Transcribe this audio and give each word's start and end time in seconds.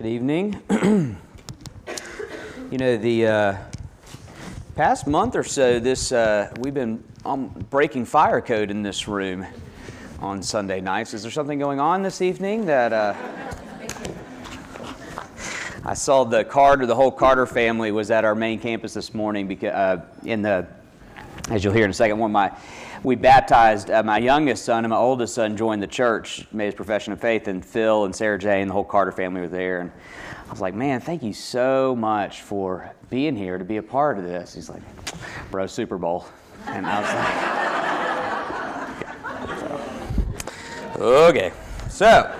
Good 0.00 0.08
evening. 0.08 0.62
you 2.70 2.78
know, 2.78 2.96
the 2.96 3.26
uh, 3.26 3.56
past 4.74 5.06
month 5.06 5.36
or 5.36 5.44
so, 5.44 5.78
this 5.78 6.10
uh, 6.10 6.50
we've 6.58 6.72
been 6.72 7.04
um, 7.26 7.48
breaking 7.68 8.06
fire 8.06 8.40
code 8.40 8.70
in 8.70 8.82
this 8.82 9.06
room 9.06 9.44
on 10.20 10.42
Sunday 10.42 10.80
nights. 10.80 11.12
Is 11.12 11.20
there 11.20 11.30
something 11.30 11.58
going 11.58 11.80
on 11.80 12.02
this 12.02 12.22
evening 12.22 12.64
that? 12.64 12.94
Uh, 12.94 13.14
I 15.84 15.92
saw 15.92 16.24
the 16.24 16.44
Carter, 16.44 16.86
the 16.86 16.96
whole 16.96 17.12
Carter 17.12 17.44
family 17.44 17.92
was 17.92 18.10
at 18.10 18.24
our 18.24 18.34
main 18.34 18.58
campus 18.58 18.94
this 18.94 19.12
morning 19.12 19.48
because 19.48 19.74
uh, 19.74 20.02
in 20.24 20.40
the, 20.40 20.66
as 21.50 21.62
you'll 21.62 21.74
hear 21.74 21.84
in 21.84 21.90
a 21.90 21.92
second, 21.92 22.18
one 22.18 22.30
of 22.30 22.32
my 22.32 22.50
we 23.02 23.16
baptized 23.16 23.90
uh, 23.90 24.02
my 24.02 24.18
youngest 24.18 24.64
son 24.64 24.84
and 24.84 24.90
my 24.90 24.96
oldest 24.96 25.34
son 25.34 25.56
joined 25.56 25.82
the 25.82 25.86
church, 25.86 26.46
made 26.52 26.66
his 26.66 26.74
profession 26.74 27.12
of 27.12 27.20
faith, 27.20 27.48
and 27.48 27.64
Phil 27.64 28.04
and 28.04 28.14
Sarah 28.14 28.38
Jane 28.38 28.62
and 28.62 28.70
the 28.70 28.74
whole 28.74 28.84
Carter 28.84 29.12
family 29.12 29.40
were 29.40 29.48
there. 29.48 29.80
And 29.80 29.90
I 30.46 30.50
was 30.50 30.60
like, 30.60 30.74
man, 30.74 31.00
thank 31.00 31.22
you 31.22 31.32
so 31.32 31.96
much 31.96 32.42
for 32.42 32.92
being 33.08 33.34
here 33.36 33.56
to 33.56 33.64
be 33.64 33.78
a 33.78 33.82
part 33.82 34.18
of 34.18 34.24
this. 34.24 34.54
He's 34.54 34.68
like, 34.68 34.82
bro, 35.50 35.66
Super 35.66 35.96
Bowl. 35.96 36.26
And 36.66 36.86
I 36.86 37.00
was 37.00 37.08
like, 39.48 40.96
so, 40.96 41.02
okay. 41.28 41.52
So, 41.88 42.34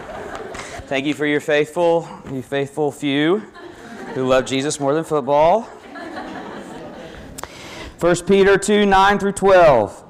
thank 0.86 1.06
you 1.06 1.14
for 1.14 1.24
your 1.24 1.40
faithful, 1.40 2.06
you 2.30 2.42
faithful 2.42 2.92
few 2.92 3.38
who 4.14 4.26
love 4.26 4.44
Jesus 4.44 4.78
more 4.78 4.92
than 4.92 5.04
football. 5.04 5.62
1 8.00 8.16
Peter 8.26 8.58
2 8.58 8.86
9 8.86 9.18
through 9.18 9.32
12. 9.32 10.09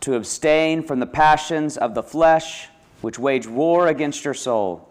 to 0.00 0.14
abstain 0.14 0.82
from 0.82 1.00
the 1.00 1.06
passions 1.06 1.76
of 1.76 1.94
the 1.94 2.02
flesh, 2.02 2.68
which 3.00 3.18
wage 3.18 3.46
war 3.46 3.88
against 3.88 4.24
your 4.24 4.34
soul. 4.34 4.88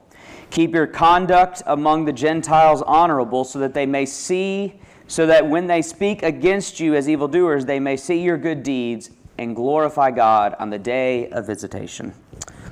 Keep 0.51 0.73
your 0.73 0.87
conduct 0.87 1.61
among 1.67 2.05
the 2.05 2.13
Gentiles 2.13 2.81
honorable, 2.81 3.43
so 3.43 3.59
that 3.59 3.73
they 3.73 3.85
may 3.85 4.05
see, 4.05 4.79
so 5.07 5.25
that 5.27 5.47
when 5.47 5.67
they 5.67 5.81
speak 5.81 6.23
against 6.23 6.79
you 6.79 6.95
as 6.95 7.07
evildoers, 7.07 7.65
they 7.65 7.79
may 7.79 7.97
see 7.97 8.19
your 8.19 8.37
good 8.37 8.63
deeds 8.63 9.11
and 9.37 9.55
glorify 9.55 10.11
God 10.11 10.55
on 10.59 10.69
the 10.69 10.79
day 10.79 11.29
of 11.29 11.45
visitation. 11.45 12.13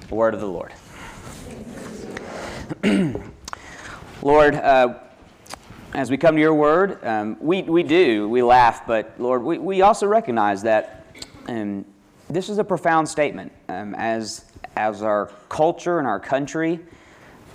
The 0.10 0.16
word 0.16 0.34
of 0.34 0.42
the 0.42 0.48
Lord. 0.48 0.74
Lord, 4.22 4.56
uh, 4.56 5.00
as 5.94 6.10
we 6.10 6.18
come 6.18 6.36
to 6.36 6.42
your 6.42 6.54
word, 6.54 7.04
um, 7.06 7.38
we, 7.40 7.62
we 7.62 7.84
do, 7.84 8.28
we 8.28 8.42
laugh, 8.42 8.86
but 8.86 9.14
Lord, 9.20 9.44
we, 9.44 9.58
we 9.58 9.82
also 9.82 10.08
recognize 10.08 10.62
that 10.64 11.06
um, 11.48 11.86
this 12.30 12.50
is 12.50 12.58
a 12.58 12.64
profound 12.64 13.08
statement. 13.08 13.52
Um, 13.70 13.96
as, 13.96 14.46
as 14.76 15.02
our 15.02 15.32
culture 15.50 16.00
and 16.00 16.08
our 16.08 16.20
country 16.20 16.80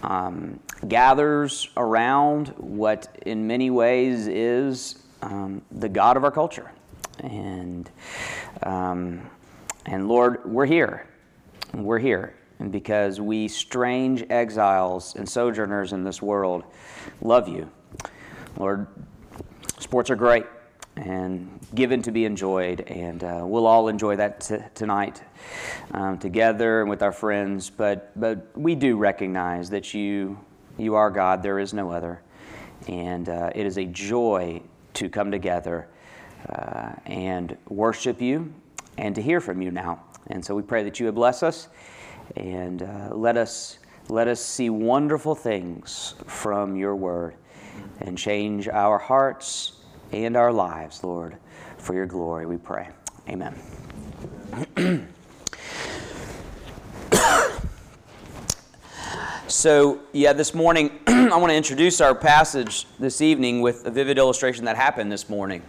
um, 0.03 0.59
gathers 0.89 1.69
around 1.77 2.49
what, 2.57 3.19
in 3.27 3.47
many 3.47 3.71
ways, 3.71 4.27
is 4.27 5.03
um, 5.21 5.63
the 5.71 5.89
God 5.89 6.17
of 6.17 6.25
our 6.25 6.31
culture. 6.31 6.71
And, 7.21 7.91
um, 8.63 9.21
and 9.87 10.09
Lord, 10.09 10.45
we're 10.45 10.67
here. 10.67 11.07
We're 11.75 11.99
here. 11.99 12.35
And 12.59 12.73
because 12.73 13.21
we 13.21 13.49
strange 13.49 14.25
exiles 14.31 15.17
and 15.17 15.29
sojourners 15.29 15.93
in 15.93 16.05
this 16.05 16.23
world 16.23 16.65
love 17.21 17.49
you. 17.49 17.71
Lord, 18.57 18.87
sports 19.79 20.11
are 20.11 20.17
great 20.17 20.47
and 20.97 21.59
given 21.75 22.03
to 22.03 22.11
be 22.11 22.25
enjoyed. 22.25 22.83
And 22.83 23.25
uh, 23.25 23.43
we'll 23.45 23.67
all 23.67 23.89
enjoy 23.89 24.17
that 24.17 24.41
t- 24.41 24.59
tonight 24.75 25.23
um, 25.93 26.19
together 26.19 26.81
and 26.81 26.91
with 26.91 27.03
our 27.03 27.13
friends. 27.13 27.71
But, 27.71 28.19
but 28.19 28.47
we 28.57 28.75
do 28.75 28.97
recognize 28.97 29.71
that 29.71 29.95
you, 29.95 30.39
you 30.79 30.95
are 30.95 31.11
God, 31.11 31.43
there 31.43 31.59
is 31.59 31.73
no 31.73 31.91
other. 31.91 32.23
And 32.89 33.29
uh, 33.29 33.51
it 33.55 33.65
is 33.67 33.79
a 33.79 33.85
joy 33.85 34.63
to 34.95 35.09
come 35.09 35.31
together 35.31 35.89
uh, 36.49 36.93
and 37.07 37.57
worship 37.69 38.21
you 38.21 38.53
and 38.99 39.15
to 39.15 39.23
hear 39.23 39.41
from 39.41 39.63
you 39.63 39.71
now. 39.71 40.03
And 40.29 40.45
so 40.45 40.55
we 40.55 40.63
pray 40.63 40.83
that 40.85 41.01
you 41.01 41.07
would 41.07 41.15
bless 41.15 41.43
us 41.43 41.69
and 42.37 42.83
uh, 42.83 43.11
let 43.13 43.37
us 43.37 43.79
let 44.09 44.27
us 44.27 44.45
see 44.45 44.69
wonderful 44.69 45.35
things 45.35 46.15
from 46.27 46.77
your 46.77 46.97
word 46.97 47.37
and 48.01 48.19
change 48.19 48.69
our 48.69 48.99
hearts 48.99 49.82
and 50.13 50.37
our 50.37 50.53
lives, 50.53 51.03
Lord, 51.03 51.37
for 51.79 51.95
your 51.95 52.07
glory, 52.07 52.47
we 52.47 52.59
pray. 52.59 52.89
Amen. 53.29 53.55
so, 59.49 60.01
yeah, 60.13 60.35
this 60.35 60.55
morning, 60.55 61.01
I 61.07 61.37
want 61.37 61.51
to 61.51 61.57
introduce 61.57 62.01
our 62.01 62.15
passage 62.15 62.87
this 62.99 63.23
evening 63.23 63.63
with 63.63 63.87
a 63.87 63.91
vivid 63.91 64.19
illustration 64.19 64.67
that 64.67 64.77
happened 64.77 65.11
this 65.11 65.31
morning 65.31 65.63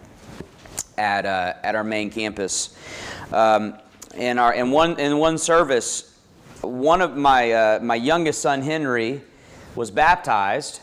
at, 0.98 1.26
uh, 1.26 1.54
at 1.64 1.76
our 1.76 1.84
main 1.84 2.10
campus. 2.10 2.78
Um, 3.32 3.78
in, 4.16 4.38
our, 4.40 4.54
in, 4.54 4.72
one, 4.72 5.00
in 5.00 5.18
one 5.18 5.38
service, 5.38 6.20
one 6.62 7.02
of 7.02 7.16
my, 7.16 7.52
uh, 7.52 7.80
my 7.82 7.96
youngest 7.96 8.42
son, 8.42 8.62
Henry, 8.62 9.22
was 9.76 9.90
baptized 9.90 10.82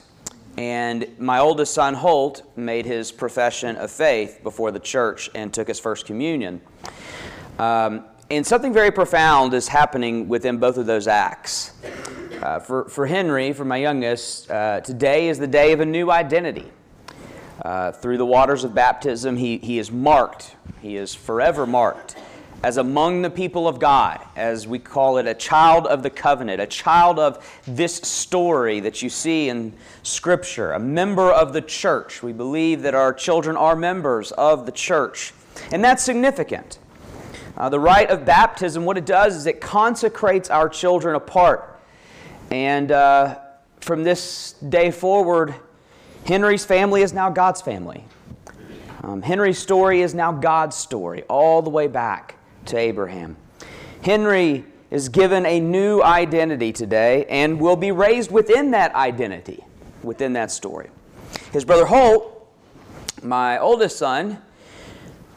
and 0.61 1.07
my 1.19 1.39
oldest 1.39 1.73
son, 1.73 1.95
Holt, 1.95 2.43
made 2.55 2.85
his 2.85 3.11
profession 3.11 3.77
of 3.77 3.91
faith 3.91 4.41
before 4.43 4.71
the 4.71 4.79
church 4.79 5.31
and 5.35 5.55
took 5.55 5.67
his 5.67 5.81
first 5.81 6.05
communion. 6.05 6.61
Um, 7.59 8.05
and 8.31 8.47
something 8.47 8.71
very 8.71 8.91
profound 8.91 9.55
is 9.55 9.69
happening 9.69 10.29
within 10.29 10.59
both 10.59 10.77
of 10.77 10.85
those 10.85 11.09
acts. 11.09 11.73
Uh, 12.43 12.59
for, 12.59 12.91
for 12.91 13.07
Henry, 13.07 13.55
for 13.55 13.65
my 13.65 13.79
youngest, 13.79 14.51
uh, 14.51 14.83
today 14.83 15.31
is 15.31 15.39
the 15.39 15.47
day 15.47 15.73
of 15.73 15.81
a 15.81 15.87
new 15.87 16.11
identity. 16.11 16.71
Uh, 17.63 17.93
through 17.93 18.19
the 18.19 18.27
waters 18.27 18.63
of 18.63 18.75
baptism, 18.75 19.39
he, 19.39 19.57
he 19.57 19.79
is 19.79 19.91
marked, 19.91 20.57
he 20.83 20.95
is 20.97 21.15
forever 21.15 21.67
marked 21.67 22.17
as 22.63 22.77
among 22.77 23.23
the 23.23 23.31
people 23.31 23.67
of 23.67 23.79
God, 23.79 24.21
as 24.37 24.67
we 24.67 24.79
call 24.79 25.17
it, 25.17 25.27
a 25.27 25.35
child 25.35 25.87
of 25.87 26.03
the 26.03 26.11
covenant, 26.11 26.61
a 26.61 26.67
child 26.67 27.19
of 27.19 27.63
this 27.67 27.97
story 27.97 28.81
that 28.81 29.01
you 29.01 29.09
see 29.09 29.49
in 29.49 29.73
Scripture, 30.03 30.73
a 30.73 30.79
member 30.79 31.33
of 31.33 31.55
the 31.55 31.63
church. 31.63 32.23
We 32.23 32.33
believe 32.33 32.83
that 32.83 32.95
our 32.95 33.15
children 33.15 33.57
are 33.57 33.75
members 33.75 34.31
of 34.33 34.67
the 34.67 34.73
church, 34.73 35.33
and 35.73 35.83
that's 35.83 36.03
significant. 36.03 36.79
Uh, 37.57 37.71
the 37.71 37.81
rite 37.81 38.11
of 38.11 38.27
baptism, 38.27 38.85
what 38.85 38.99
it 38.99 39.07
does 39.07 39.37
is 39.37 39.47
it 39.47 39.61
consecrates 39.61 40.51
our 40.51 40.69
children 40.69 41.17
apart. 41.17 41.81
And 42.51 42.93
uh, 42.93 43.39
from 43.81 44.05
this 44.05 44.53
day 44.69 44.91
forward, 44.91 45.55
Henry's 46.27 46.65
family 46.67 47.01
is 47.01 47.15
now 47.15 47.31
God's 47.31 47.63
family. 47.63 48.05
Um, 49.03 49.23
Henry's 49.23 49.59
story 49.59 50.03
is 50.03 50.15
now 50.15 50.31
God's 50.31 50.77
story, 50.77 51.23
all 51.23 51.63
the 51.63 51.71
way 51.71 51.87
back 51.87 52.37
to 52.71 52.79
Abraham. 52.79 53.37
Henry 54.03 54.65
is 54.91 55.09
given 55.09 55.47
a 55.47 55.61
new 55.61 56.03
identity 56.03 56.73
today 56.73 57.25
and 57.27 57.61
will 57.61 57.77
be 57.77 57.93
raised 57.93 58.31
within 58.31 58.71
that 58.73 58.95
identity, 58.95 59.65
within 60.03 60.33
that 60.33 60.51
story. 60.51 60.89
His 61.53 61.65
brother 61.65 61.87
Holt, 61.87 62.49
my 63.23 63.59
oldest 63.59 63.99
son, 63.99 64.39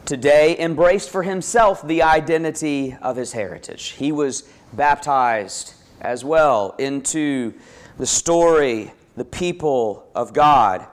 today 0.05 0.57
embraced 0.59 1.09
for 1.09 1.23
himself 1.23 1.85
the 1.85 2.01
identity 2.01 2.95
of 3.01 3.15
his 3.15 3.33
heritage. 3.33 3.89
He 3.89 4.11
was 4.11 4.43
baptized 4.73 5.73
as 6.01 6.25
well 6.25 6.75
into 6.77 7.53
the 7.97 8.05
story, 8.05 8.91
the 9.15 9.25
people 9.25 10.07
of 10.15 10.33
God. 10.33 10.87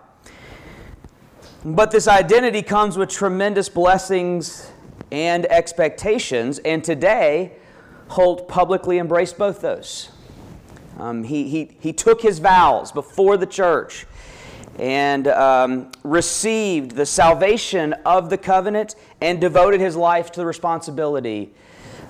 But 1.64 1.90
this 1.90 2.08
identity 2.08 2.62
comes 2.62 2.96
with 2.96 3.10
tremendous 3.10 3.68
blessings 3.68 4.69
and 5.10 5.46
expectations. 5.46 6.58
And 6.60 6.82
today, 6.82 7.52
Holt 8.08 8.48
publicly 8.48 8.98
embraced 8.98 9.38
both 9.38 9.60
those. 9.60 10.10
Um, 10.98 11.24
he, 11.24 11.48
he, 11.48 11.76
he 11.80 11.92
took 11.92 12.20
his 12.20 12.38
vows 12.38 12.92
before 12.92 13.36
the 13.36 13.46
church 13.46 14.06
and 14.78 15.28
um, 15.28 15.90
received 16.04 16.92
the 16.92 17.06
salvation 17.06 17.92
of 18.04 18.30
the 18.30 18.38
covenant 18.38 18.96
and 19.20 19.40
devoted 19.40 19.80
his 19.80 19.96
life 19.96 20.30
to 20.32 20.40
the 20.40 20.46
responsibility 20.46 21.52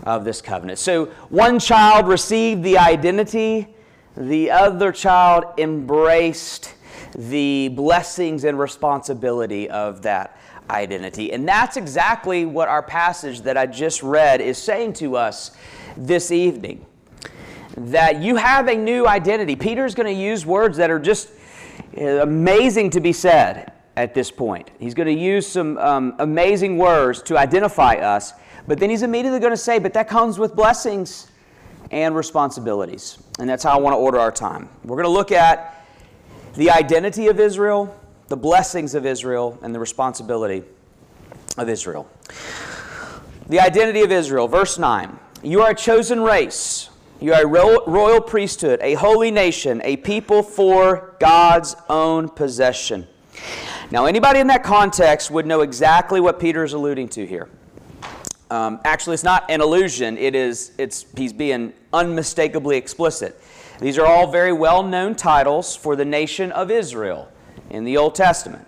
of 0.05 0.25
this 0.25 0.41
covenant. 0.41 0.79
So 0.79 1.07
one 1.29 1.59
child 1.59 2.09
received 2.09 2.63
the 2.63 2.79
identity, 2.79 3.69
the 4.17 4.51
other 4.51 4.93
child 4.93 5.45
embraced 5.59 6.75
the 7.15 7.69
blessings 7.69 8.45
and 8.45 8.59
responsibility 8.59 9.69
of 9.69 10.03
that 10.03 10.37
identity. 10.71 11.33
And 11.33 11.47
that's 11.47 11.77
exactly 11.77 12.45
what 12.45 12.69
our 12.69 12.83
passage 12.83 13.43
that 13.43 13.57
I 13.57 13.67
just 13.67 14.03
read 14.03 14.41
is 14.41 14.59
saying 14.59 14.95
to 14.95 15.17
us 15.17 15.53
this 15.97 16.31
evening. 16.31 16.87
That 17.77 18.21
you 18.21 18.37
have 18.37 18.69
a 18.69 18.75
new 18.75 19.07
identity. 19.07 19.57
Peter's 19.57 19.95
going 19.95 20.07
to 20.07 20.21
use 20.21 20.45
words 20.45 20.77
that 20.79 20.91
are 20.91 20.99
just 20.99 21.31
amazing 21.97 22.91
to 22.91 23.01
be 23.01 23.13
said 23.13 23.73
at 23.97 24.15
this 24.15 24.31
point. 24.31 24.71
He's 24.79 24.95
going 24.95 25.07
to 25.07 25.23
use 25.23 25.47
some 25.47 25.79
um, 25.79 26.15
amazing 26.19 26.79
words 26.79 27.23
to 27.23 27.39
identify 27.39 27.95
us, 27.95 28.33
but 28.67 28.79
then 28.79 28.91
he's 28.91 29.03
immediately 29.03 29.41
going 29.41 29.53
to 29.53 29.57
say, 29.57 29.79
but 29.79 29.93
that 29.95 30.09
comes 30.09 30.39
with 30.39 30.55
blessings 30.55 31.29
and 31.91 32.15
responsibilities. 32.15 33.19
And 33.39 33.49
that's 33.49 33.65
how 33.65 33.77
I 33.77 33.81
want 33.81 33.95
to 33.95 33.99
order 33.99 34.19
our 34.19 34.33
time. 34.33 34.69
We're 34.85 34.97
going 34.97 35.05
to 35.05 35.11
look 35.11 35.33
at 35.33 35.85
the 36.55 36.71
identity 36.71 37.29
of 37.29 37.41
Israel, 37.41 37.95
the 38.31 38.37
blessings 38.37 38.95
of 38.95 39.05
Israel, 39.05 39.59
and 39.61 39.75
the 39.75 39.81
responsibility 39.81 40.63
of 41.59 41.69
Israel. 41.69 42.09
The 43.49 43.59
identity 43.59 44.03
of 44.03 44.13
Israel, 44.13 44.47
verse 44.47 44.79
9. 44.79 45.19
You 45.43 45.63
are 45.63 45.71
a 45.73 45.75
chosen 45.75 46.21
race. 46.21 46.91
You 47.21 47.35
are 47.35 47.43
a 47.43 47.47
royal 47.47 48.21
priesthood, 48.21 48.79
a 48.83 48.95
holy 48.95 49.33
nation, 49.33 49.83
a 49.83 49.97
people 49.97 50.45
for 50.45 51.17
God's 51.19 51.75
own 51.89 52.29
possession. 52.29 53.09
Now, 53.91 54.07
anybody 54.07 54.39
in 54.39 54.47
that 54.47 54.63
context 54.63 55.33
would 55.33 55.45
know 55.45 55.63
exactly 55.63 56.21
what 56.21 56.39
Peter 56.39 56.63
is 56.63 56.73
alluding 56.73 57.09
to 57.09 57.27
here. 57.27 57.49
Um, 58.49 58.81
actually, 58.85 59.15
it's 59.15 59.25
not 59.25 59.51
an 59.51 59.61
illusion. 59.61 60.17
It 60.17 60.37
is. 60.37 60.71
It's. 60.79 61.05
He's 61.17 61.33
being 61.33 61.73
unmistakably 61.93 62.77
explicit. 62.77 63.41
These 63.81 63.99
are 63.99 64.07
all 64.07 64.31
very 64.31 64.53
well-known 64.53 65.17
titles 65.17 65.75
for 65.75 65.97
the 65.97 66.05
nation 66.05 66.53
of 66.53 66.71
Israel 66.71 67.29
in 67.71 67.85
the 67.85 67.97
Old 67.97 68.15
Testament. 68.15 68.67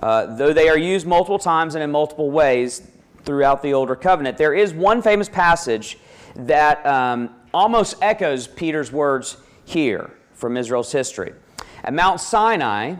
Uh, 0.00 0.34
though 0.36 0.52
they 0.52 0.68
are 0.68 0.78
used 0.78 1.06
multiple 1.06 1.38
times 1.38 1.74
and 1.74 1.84
in 1.84 1.90
multiple 1.90 2.30
ways 2.30 2.82
throughout 3.24 3.62
the 3.62 3.72
Older 3.72 3.94
Covenant, 3.94 4.36
there 4.36 4.54
is 4.54 4.74
one 4.74 5.02
famous 5.02 5.28
passage 5.28 5.98
that 6.34 6.84
um, 6.86 7.34
almost 7.54 7.96
echoes 8.02 8.46
Peter's 8.46 8.90
words 8.90 9.36
here 9.64 10.10
from 10.32 10.56
Israel's 10.56 10.90
history. 10.90 11.32
At 11.84 11.94
Mount 11.94 12.20
Sinai, 12.20 12.96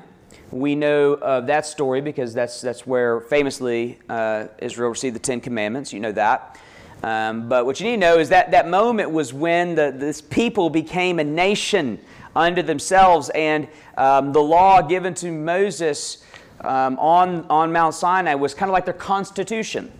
we 0.50 0.74
know 0.74 1.14
of 1.14 1.46
that 1.46 1.66
story 1.66 2.00
because 2.00 2.34
that's, 2.34 2.60
that's 2.60 2.86
where 2.86 3.20
famously 3.20 3.98
uh, 4.08 4.46
Israel 4.58 4.90
received 4.90 5.16
the 5.16 5.20
Ten 5.20 5.40
Commandments. 5.40 5.92
You 5.92 6.00
know 6.00 6.12
that. 6.12 6.60
Um, 7.02 7.48
but 7.48 7.66
what 7.66 7.80
you 7.80 7.86
need 7.86 7.96
to 7.96 8.00
know 8.00 8.18
is 8.18 8.28
that 8.28 8.52
that 8.52 8.68
moment 8.68 9.10
was 9.10 9.32
when 9.32 9.74
the, 9.74 9.92
this 9.96 10.20
people 10.20 10.70
became 10.70 11.18
a 11.18 11.24
nation 11.24 11.98
unto 12.34 12.62
themselves, 12.62 13.30
and 13.30 13.68
um, 13.96 14.32
the 14.32 14.42
law 14.42 14.82
given 14.82 15.14
to 15.14 15.30
Moses 15.30 16.24
um, 16.62 16.98
on, 16.98 17.46
on 17.50 17.72
Mount 17.72 17.94
Sinai 17.94 18.34
was 18.34 18.54
kind 18.54 18.70
of 18.70 18.72
like 18.72 18.84
their 18.84 18.94
constitution. 18.94 19.90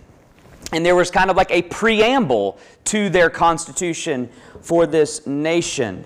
And 0.71 0.85
there 0.85 0.95
was 0.95 1.11
kind 1.11 1.29
of 1.29 1.37
like 1.37 1.51
a 1.51 1.61
preamble 1.63 2.57
to 2.85 3.09
their 3.09 3.29
constitution 3.29 4.29
for 4.61 4.87
this 4.87 5.27
nation. 5.27 6.05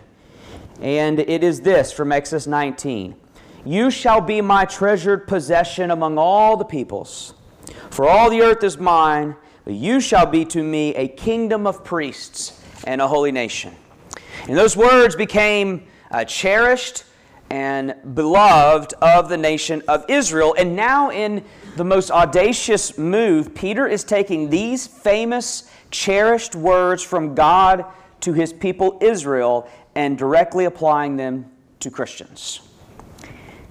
And 0.82 1.20
it 1.20 1.44
is 1.44 1.62
this 1.62 1.92
from 1.92 2.12
Exodus 2.12 2.48
19 2.48 3.16
you 3.66 3.92
shall 3.92 4.22
be 4.22 4.40
my 4.40 4.64
treasured 4.64 5.28
possession 5.28 5.92
among 5.92 6.18
all 6.18 6.56
the 6.56 6.64
peoples. 6.64 7.34
For 7.90 8.08
all 8.08 8.30
the 8.30 8.42
earth 8.42 8.64
is 8.64 8.78
mine, 8.78 9.36
but 9.66 9.74
you 9.74 10.00
shall 10.00 10.26
be 10.26 10.46
to 10.46 10.64
me 10.64 10.96
a 10.96 11.10
kingdom 11.10 11.68
of 11.68 11.84
priests 11.84 12.62
and 12.86 13.02
a 13.02 13.08
holy 13.10 13.34
nation. 13.34 13.76
And 14.48 14.58
those 14.58 14.78
words 14.78 15.18
became 15.18 15.86
uh, 16.12 16.24
cherished 16.26 17.04
and 17.50 17.96
beloved 18.14 18.94
of 19.02 19.30
the 19.30 19.38
nation 19.38 19.82
of 19.88 20.06
Israel. 20.10 20.56
And 20.58 20.76
now, 20.76 21.12
in 21.12 21.44
the 21.78 21.86
most 21.86 22.12
audacious 22.12 22.98
move, 22.98 23.56
Peter 23.56 23.88
is 23.88 24.04
taking 24.04 24.50
these 24.50 24.86
famous, 24.86 25.70
cherished 25.92 26.56
words 26.56 27.02
from 27.04 27.36
God 27.36 27.86
to 28.22 28.34
his 28.34 28.52
people 28.52 28.98
Israel 29.02 29.70
and 29.96 30.18
directly 30.18 30.66
applying 30.66 31.16
them 31.16 31.50
to 31.80 31.90
Christians. 31.90 32.62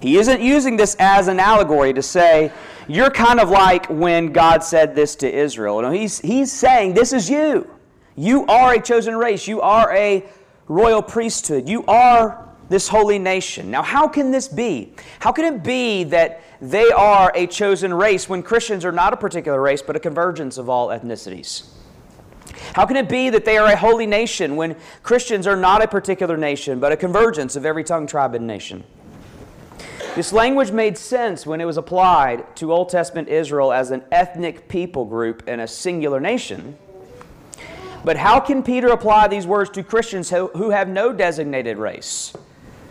He 0.00 0.18
isn't 0.18 0.40
using 0.40 0.76
this 0.76 0.96
as 0.98 1.28
an 1.28 1.40
allegory 1.40 1.92
to 1.94 2.02
say, 2.02 2.52
you're 2.88 3.10
kind 3.10 3.40
of 3.40 3.50
like 3.50 3.86
when 3.86 4.32
God 4.32 4.62
said 4.62 4.94
this 4.94 5.16
to 5.16 5.32
Israel. 5.32 5.82
No, 5.82 5.90
he's, 5.90 6.20
he's 6.20 6.52
saying, 6.52 6.94
this 6.94 7.12
is 7.12 7.28
you. 7.28 7.68
You 8.14 8.46
are 8.46 8.74
a 8.74 8.80
chosen 8.80 9.16
race. 9.16 9.48
You 9.48 9.60
are 9.60 9.94
a 9.94 10.24
royal 10.68 11.02
priesthood. 11.02 11.68
You 11.68 11.84
are 11.86 12.46
this 12.68 12.88
holy 12.88 13.18
nation. 13.18 13.70
Now, 13.70 13.82
how 13.82 14.08
can 14.08 14.30
this 14.30 14.48
be? 14.48 14.92
How 15.20 15.32
can 15.32 15.44
it 15.44 15.62
be 15.62 16.04
that 16.04 16.42
they 16.60 16.90
are 16.90 17.30
a 17.34 17.46
chosen 17.46 17.94
race 17.94 18.28
when 18.28 18.42
Christians 18.42 18.84
are 18.84 18.92
not 18.92 19.12
a 19.12 19.16
particular 19.16 19.60
race, 19.60 19.82
but 19.82 19.94
a 19.96 20.00
convergence 20.00 20.58
of 20.58 20.68
all 20.68 20.88
ethnicities? 20.88 21.68
How 22.74 22.86
can 22.86 22.96
it 22.96 23.08
be 23.08 23.30
that 23.30 23.44
they 23.44 23.58
are 23.58 23.70
a 23.70 23.76
holy 23.76 24.06
nation 24.06 24.56
when 24.56 24.76
Christians 25.02 25.46
are 25.46 25.56
not 25.56 25.82
a 25.82 25.88
particular 25.88 26.36
nation, 26.36 26.80
but 26.80 26.92
a 26.92 26.96
convergence 26.96 27.54
of 27.56 27.64
every 27.64 27.84
tongue, 27.84 28.06
tribe, 28.06 28.34
and 28.34 28.46
nation? 28.46 28.84
This 30.14 30.32
language 30.32 30.70
made 30.70 30.96
sense 30.96 31.46
when 31.46 31.60
it 31.60 31.66
was 31.66 31.76
applied 31.76 32.56
to 32.56 32.72
Old 32.72 32.88
Testament 32.88 33.28
Israel 33.28 33.72
as 33.72 33.90
an 33.90 34.02
ethnic 34.10 34.66
people 34.66 35.04
group 35.04 35.42
and 35.46 35.60
a 35.60 35.69
singular 35.69 36.20
nation. 36.20 36.78
But 38.06 38.17
how 38.17 38.38
can 38.38 38.62
Peter 38.62 38.87
apply 38.87 39.26
these 39.26 39.49
words 39.49 39.69
to 39.70 39.82
Christians 39.82 40.31
who 40.31 40.70
have 40.70 40.88
no 40.88 41.12
designated 41.12 41.76
race 41.76 42.32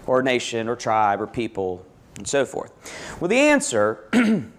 or 0.06 0.22
nation 0.22 0.68
or 0.68 0.76
tribe 0.76 1.22
or 1.22 1.26
people 1.26 1.86
and 2.18 2.28
so 2.28 2.44
forth? 2.46 2.74
Well, 3.22 3.30
the 3.30 3.38
answer, 3.38 4.10
and 4.12 4.52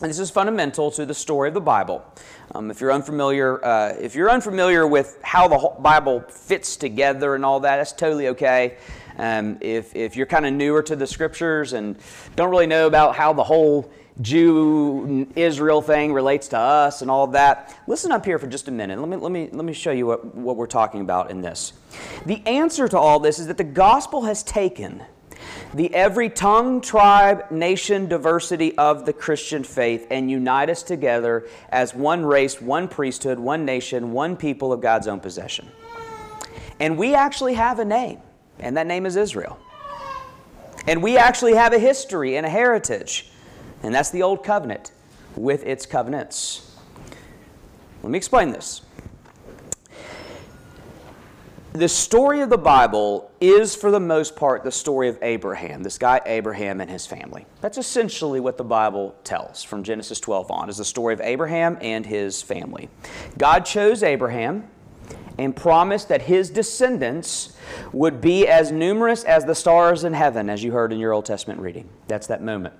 this 0.00 0.18
is 0.18 0.30
fundamental 0.30 0.90
to 0.92 1.04
the 1.04 1.12
story 1.12 1.48
of 1.48 1.54
the 1.54 1.60
Bible. 1.60 2.02
Um, 2.54 2.70
if 2.70 2.80
you're 2.80 2.92
unfamiliar, 2.92 3.62
uh, 3.62 3.94
if 4.00 4.14
you're 4.14 4.30
unfamiliar 4.30 4.86
with 4.86 5.18
how 5.22 5.48
the 5.48 5.70
Bible 5.82 6.24
fits 6.30 6.76
together 6.76 7.34
and 7.34 7.44
all 7.44 7.60
that, 7.60 7.76
that's 7.76 7.92
totally 7.92 8.28
okay. 8.28 8.78
Um, 9.18 9.58
if, 9.60 9.94
if 9.94 10.16
you're 10.16 10.24
kind 10.24 10.46
of 10.46 10.54
newer 10.54 10.82
to 10.82 10.96
the 10.96 11.06
scriptures 11.06 11.74
and 11.74 11.94
don't 12.36 12.50
really 12.50 12.66
know 12.66 12.86
about 12.86 13.16
how 13.16 13.34
the 13.34 13.44
whole 13.44 13.92
Jew 14.20 15.26
Israel 15.36 15.82
thing 15.82 16.12
relates 16.12 16.48
to 16.48 16.58
us 16.58 17.02
and 17.02 17.10
all 17.10 17.28
that, 17.28 17.78
listen 17.86 18.12
up 18.12 18.24
here 18.24 18.38
for 18.38 18.46
just 18.46 18.68
a 18.68 18.70
minute. 18.70 18.98
Let 18.98 19.08
me, 19.08 19.16
let 19.16 19.32
me, 19.32 19.48
let 19.52 19.64
me 19.64 19.72
show 19.72 19.92
you 19.92 20.06
what, 20.06 20.34
what 20.34 20.56
we're 20.56 20.66
talking 20.66 21.00
about 21.00 21.30
in 21.30 21.40
this. 21.40 21.72
The 22.26 22.42
answer 22.46 22.88
to 22.88 22.98
all 22.98 23.20
this 23.20 23.38
is 23.38 23.46
that 23.46 23.56
the 23.56 23.64
gospel 23.64 24.22
has 24.22 24.42
taken 24.42 25.02
the 25.72 25.94
every 25.94 26.28
tongue, 26.28 26.80
tribe, 26.80 27.50
nation, 27.50 28.08
diversity 28.08 28.76
of 28.76 29.06
the 29.06 29.12
Christian 29.12 29.64
faith 29.64 30.06
and 30.10 30.30
unite 30.30 30.68
us 30.68 30.82
together 30.82 31.48
as 31.70 31.94
one 31.94 32.24
race, 32.24 32.60
one 32.60 32.88
priesthood, 32.88 33.38
one 33.38 33.64
nation, 33.64 34.12
one 34.12 34.36
people 34.36 34.72
of 34.72 34.80
God's 34.80 35.06
own 35.06 35.20
possession. 35.20 35.68
And 36.78 36.98
we 36.98 37.14
actually 37.14 37.54
have 37.54 37.78
a 37.78 37.84
name 37.84 38.20
and 38.58 38.76
that 38.76 38.86
name 38.86 39.06
is 39.06 39.16
Israel. 39.16 39.58
And 40.86 41.02
we 41.02 41.16
actually 41.16 41.54
have 41.54 41.72
a 41.72 41.78
history 41.78 42.36
and 42.36 42.46
a 42.46 42.48
heritage, 42.48 43.29
and 43.82 43.94
that's 43.94 44.10
the 44.10 44.22
Old 44.22 44.44
Covenant 44.44 44.92
with 45.36 45.64
its 45.64 45.86
covenants. 45.86 46.76
Let 48.02 48.10
me 48.10 48.16
explain 48.16 48.50
this. 48.50 48.82
The 51.72 51.88
story 51.88 52.40
of 52.40 52.50
the 52.50 52.58
Bible 52.58 53.30
is, 53.40 53.76
for 53.76 53.92
the 53.92 54.00
most 54.00 54.34
part, 54.34 54.64
the 54.64 54.72
story 54.72 55.08
of 55.08 55.16
Abraham, 55.22 55.84
this 55.84 55.98
guy 55.98 56.20
Abraham 56.26 56.80
and 56.80 56.90
his 56.90 57.06
family. 57.06 57.46
That's 57.60 57.78
essentially 57.78 58.40
what 58.40 58.58
the 58.58 58.64
Bible 58.64 59.14
tells 59.22 59.62
from 59.62 59.84
Genesis 59.84 60.18
12 60.18 60.50
on, 60.50 60.68
is 60.68 60.78
the 60.78 60.84
story 60.84 61.14
of 61.14 61.20
Abraham 61.20 61.78
and 61.80 62.04
his 62.04 62.42
family. 62.42 62.88
God 63.38 63.60
chose 63.60 64.02
Abraham 64.02 64.68
and 65.40 65.56
promised 65.56 66.10
that 66.10 66.20
his 66.20 66.50
descendants 66.50 67.56
would 67.92 68.20
be 68.20 68.46
as 68.46 68.70
numerous 68.70 69.24
as 69.24 69.46
the 69.46 69.54
stars 69.54 70.04
in 70.04 70.12
heaven, 70.12 70.50
as 70.50 70.62
you 70.62 70.70
heard 70.70 70.92
in 70.92 70.98
your 70.98 71.14
Old 71.14 71.24
Testament 71.24 71.60
reading. 71.60 71.88
That's 72.08 72.26
that 72.26 72.42
moment. 72.42 72.74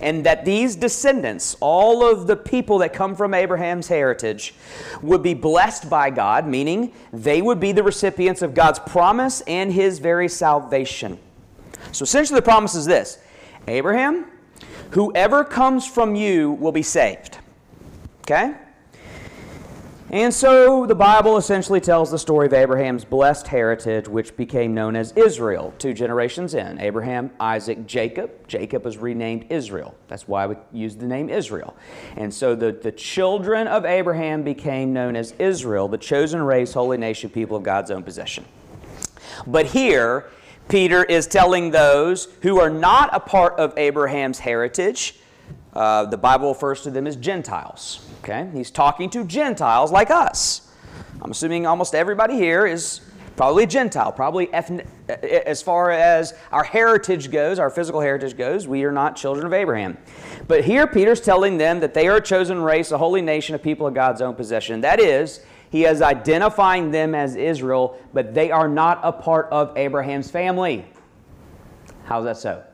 And 0.00 0.24
that 0.24 0.46
these 0.46 0.76
descendants, 0.76 1.58
all 1.60 2.02
of 2.02 2.26
the 2.26 2.34
people 2.34 2.78
that 2.78 2.94
come 2.94 3.14
from 3.14 3.34
Abraham's 3.34 3.88
heritage, 3.88 4.54
would 5.02 5.22
be 5.22 5.34
blessed 5.34 5.90
by 5.90 6.08
God, 6.08 6.46
meaning 6.46 6.94
they 7.12 7.42
would 7.42 7.60
be 7.60 7.72
the 7.72 7.82
recipients 7.82 8.40
of 8.40 8.54
God's 8.54 8.78
promise 8.78 9.42
and 9.42 9.70
his 9.70 9.98
very 9.98 10.30
salvation. 10.30 11.18
So 11.92 12.04
essentially, 12.04 12.38
the 12.38 12.44
promise 12.44 12.74
is 12.74 12.86
this 12.86 13.18
Abraham, 13.68 14.24
whoever 14.92 15.44
comes 15.44 15.86
from 15.86 16.14
you 16.14 16.52
will 16.52 16.72
be 16.72 16.82
saved. 16.82 17.36
Okay? 18.22 18.54
And 20.10 20.32
so 20.32 20.86
the 20.86 20.94
Bible 20.94 21.36
essentially 21.36 21.80
tells 21.80 22.12
the 22.12 22.18
story 22.18 22.46
of 22.46 22.52
Abraham's 22.52 23.04
blessed 23.04 23.48
heritage, 23.48 24.06
which 24.06 24.36
became 24.36 24.72
known 24.72 24.94
as 24.94 25.12
Israel 25.16 25.74
two 25.78 25.92
generations 25.92 26.54
in. 26.54 26.78
Abraham, 26.78 27.32
Isaac, 27.40 27.88
Jacob. 27.88 28.46
Jacob 28.46 28.84
was 28.84 28.98
renamed 28.98 29.46
Israel. 29.50 29.96
That's 30.06 30.28
why 30.28 30.46
we 30.46 30.54
use 30.72 30.94
the 30.94 31.06
name 31.06 31.28
Israel. 31.28 31.76
And 32.16 32.32
so 32.32 32.54
the, 32.54 32.70
the 32.70 32.92
children 32.92 33.66
of 33.66 33.84
Abraham 33.84 34.44
became 34.44 34.92
known 34.92 35.16
as 35.16 35.32
Israel, 35.40 35.88
the 35.88 35.98
chosen 35.98 36.40
race, 36.40 36.72
holy 36.72 36.98
nation, 36.98 37.28
people 37.28 37.56
of 37.56 37.64
God's 37.64 37.90
own 37.90 38.04
possession. 38.04 38.44
But 39.44 39.66
here, 39.66 40.26
Peter 40.68 41.02
is 41.02 41.26
telling 41.26 41.72
those 41.72 42.28
who 42.42 42.60
are 42.60 42.70
not 42.70 43.10
a 43.12 43.18
part 43.18 43.58
of 43.58 43.76
Abraham's 43.76 44.38
heritage, 44.38 45.16
uh, 45.72 46.04
the 46.04 46.16
Bible 46.16 46.50
refers 46.50 46.82
to 46.82 46.92
them 46.92 47.08
as 47.08 47.16
Gentiles. 47.16 48.05
Okay? 48.28 48.50
He's 48.52 48.72
talking 48.72 49.08
to 49.10 49.24
Gentiles 49.24 49.92
like 49.92 50.10
us. 50.10 50.68
I'm 51.22 51.30
assuming 51.30 51.64
almost 51.64 51.94
everybody 51.94 52.34
here 52.34 52.66
is 52.66 53.00
probably 53.36 53.66
Gentile, 53.66 54.10
probably 54.10 54.52
as 54.52 55.62
far 55.62 55.92
as 55.92 56.34
our 56.50 56.64
heritage 56.64 57.30
goes, 57.30 57.60
our 57.60 57.70
physical 57.70 58.00
heritage 58.00 58.36
goes, 58.36 58.66
we 58.66 58.82
are 58.82 58.90
not 58.90 59.14
children 59.14 59.46
of 59.46 59.52
Abraham. 59.52 59.96
But 60.48 60.64
here 60.64 60.88
Peter's 60.88 61.20
telling 61.20 61.56
them 61.56 61.78
that 61.78 61.94
they 61.94 62.08
are 62.08 62.16
a 62.16 62.20
chosen 62.20 62.60
race, 62.62 62.90
a 62.90 62.98
holy 62.98 63.22
nation, 63.22 63.54
a 63.54 63.60
people 63.60 63.86
of 63.86 63.94
God's 63.94 64.20
own 64.20 64.34
possession. 64.34 64.80
That 64.80 64.98
is, 64.98 65.44
he 65.70 65.84
is 65.84 66.02
identifying 66.02 66.90
them 66.90 67.14
as 67.14 67.36
Israel, 67.36 67.96
but 68.12 68.34
they 68.34 68.50
are 68.50 68.68
not 68.68 68.98
a 69.04 69.12
part 69.12 69.46
of 69.52 69.76
Abraham's 69.76 70.32
family. 70.32 70.84
How's 72.06 72.24
that 72.24 72.38
so? 72.38 72.64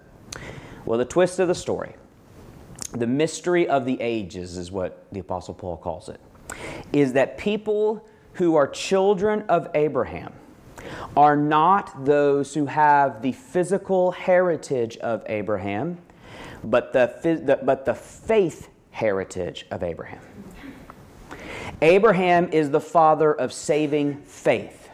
Well, 0.87 0.99
the 0.99 1.05
twist 1.05 1.39
of 1.41 1.49
the 1.49 1.55
story, 1.55 1.95
the 2.91 3.07
mystery 3.07 3.69
of 3.69 3.85
the 3.85 4.01
ages 4.01 4.57
is 4.57 4.71
what 4.71 5.07
the 5.13 5.21
Apostle 5.21 5.55
Paul 5.55 5.77
calls 5.77 6.09
it, 6.09 6.21
is 6.93 7.13
that 7.15 7.39
people 7.39 8.05
who 8.35 8.57
are 8.57 8.67
children 8.67 9.43
of 9.49 9.69
Abraham 9.75 10.33
are 11.17 11.37
not 11.37 12.05
those 12.05 12.55
who 12.55 12.67
have 12.67 13.23
the 13.23 13.33
physical 13.33 14.13
heritage 14.13 14.97
of 14.99 15.23
Abraham, 15.27 15.99
but 16.65 16.93
the, 16.93 17.59
but 17.63 17.85
the 17.85 17.95
faith 17.95 18.69
heritage 18.91 19.67
of 19.71 19.83
Abraham. 19.83 20.21
Abraham 21.81 22.49
is 22.53 22.71
the 22.71 22.81
father 22.81 23.33
of 23.33 23.53
saving 23.53 24.23
faith. 24.23 24.89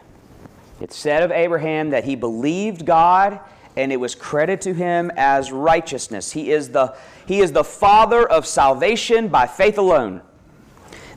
It's 0.80 0.96
said 0.96 1.22
of 1.22 1.32
Abraham 1.32 1.90
that 1.90 2.04
he 2.04 2.14
believed 2.16 2.86
God 2.86 3.40
and 3.78 3.92
it 3.92 3.96
was 3.96 4.14
credited 4.14 4.60
to 4.60 4.74
him 4.74 5.10
as 5.16 5.52
righteousness. 5.52 6.32
He 6.32 6.50
is 6.50 6.70
the, 6.70 6.96
he 7.26 7.40
is 7.40 7.52
the 7.52 7.64
father 7.64 8.28
of 8.28 8.46
salvation 8.46 9.28
by 9.28 9.46
faith 9.46 9.78
alone. 9.78 10.20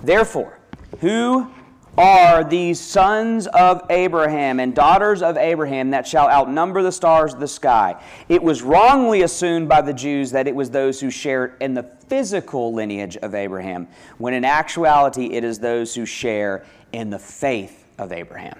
Therefore, 0.04 0.60
who 1.00 1.52
are 1.98 2.44
these 2.44 2.80
sons 2.80 3.48
of 3.48 3.82
Abraham 3.90 4.60
and 4.60 4.74
daughters 4.74 5.22
of 5.22 5.36
Abraham 5.38 5.90
that 5.90 6.08
shall 6.08 6.30
outnumber 6.30 6.82
the 6.82 6.92
stars 6.92 7.34
of 7.34 7.40
the 7.40 7.48
sky. 7.48 8.02
It 8.30 8.42
was 8.42 8.62
wrongly 8.62 9.24
assumed 9.24 9.68
by 9.68 9.82
the 9.82 9.94
Jews 9.94 10.32
that 10.32 10.48
it 10.48 10.56
was 10.56 10.70
those 10.70 11.02
who 11.02 11.10
shared 11.10 11.58
in 11.60 11.74
the 11.74 11.84
physical 11.84 12.74
lineage 12.74 13.18
of 13.18 13.36
Abraham, 13.36 13.88
when 14.20 14.34
in 14.34 14.46
actuality 14.46 15.34
it 15.34 15.44
is 15.44 15.60
those 15.60 15.94
who 15.94 16.06
share 16.06 16.66
in 16.94 17.10
the 17.10 17.20
faith 17.20 17.86
of 17.98 18.14
Abraham. 18.14 18.58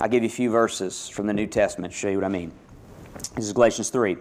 I'll 0.00 0.08
give 0.08 0.22
you 0.22 0.28
a 0.28 0.32
few 0.32 0.50
verses 0.50 1.08
from 1.08 1.26
the 1.26 1.34
New 1.34 1.46
Testament 1.46 1.92
to 1.92 1.98
show 1.98 2.08
you 2.08 2.18
what 2.18 2.24
I 2.24 2.28
mean. 2.28 2.52
This 3.34 3.46
is 3.46 3.52
Galatians 3.52 3.90
3. 3.90 4.16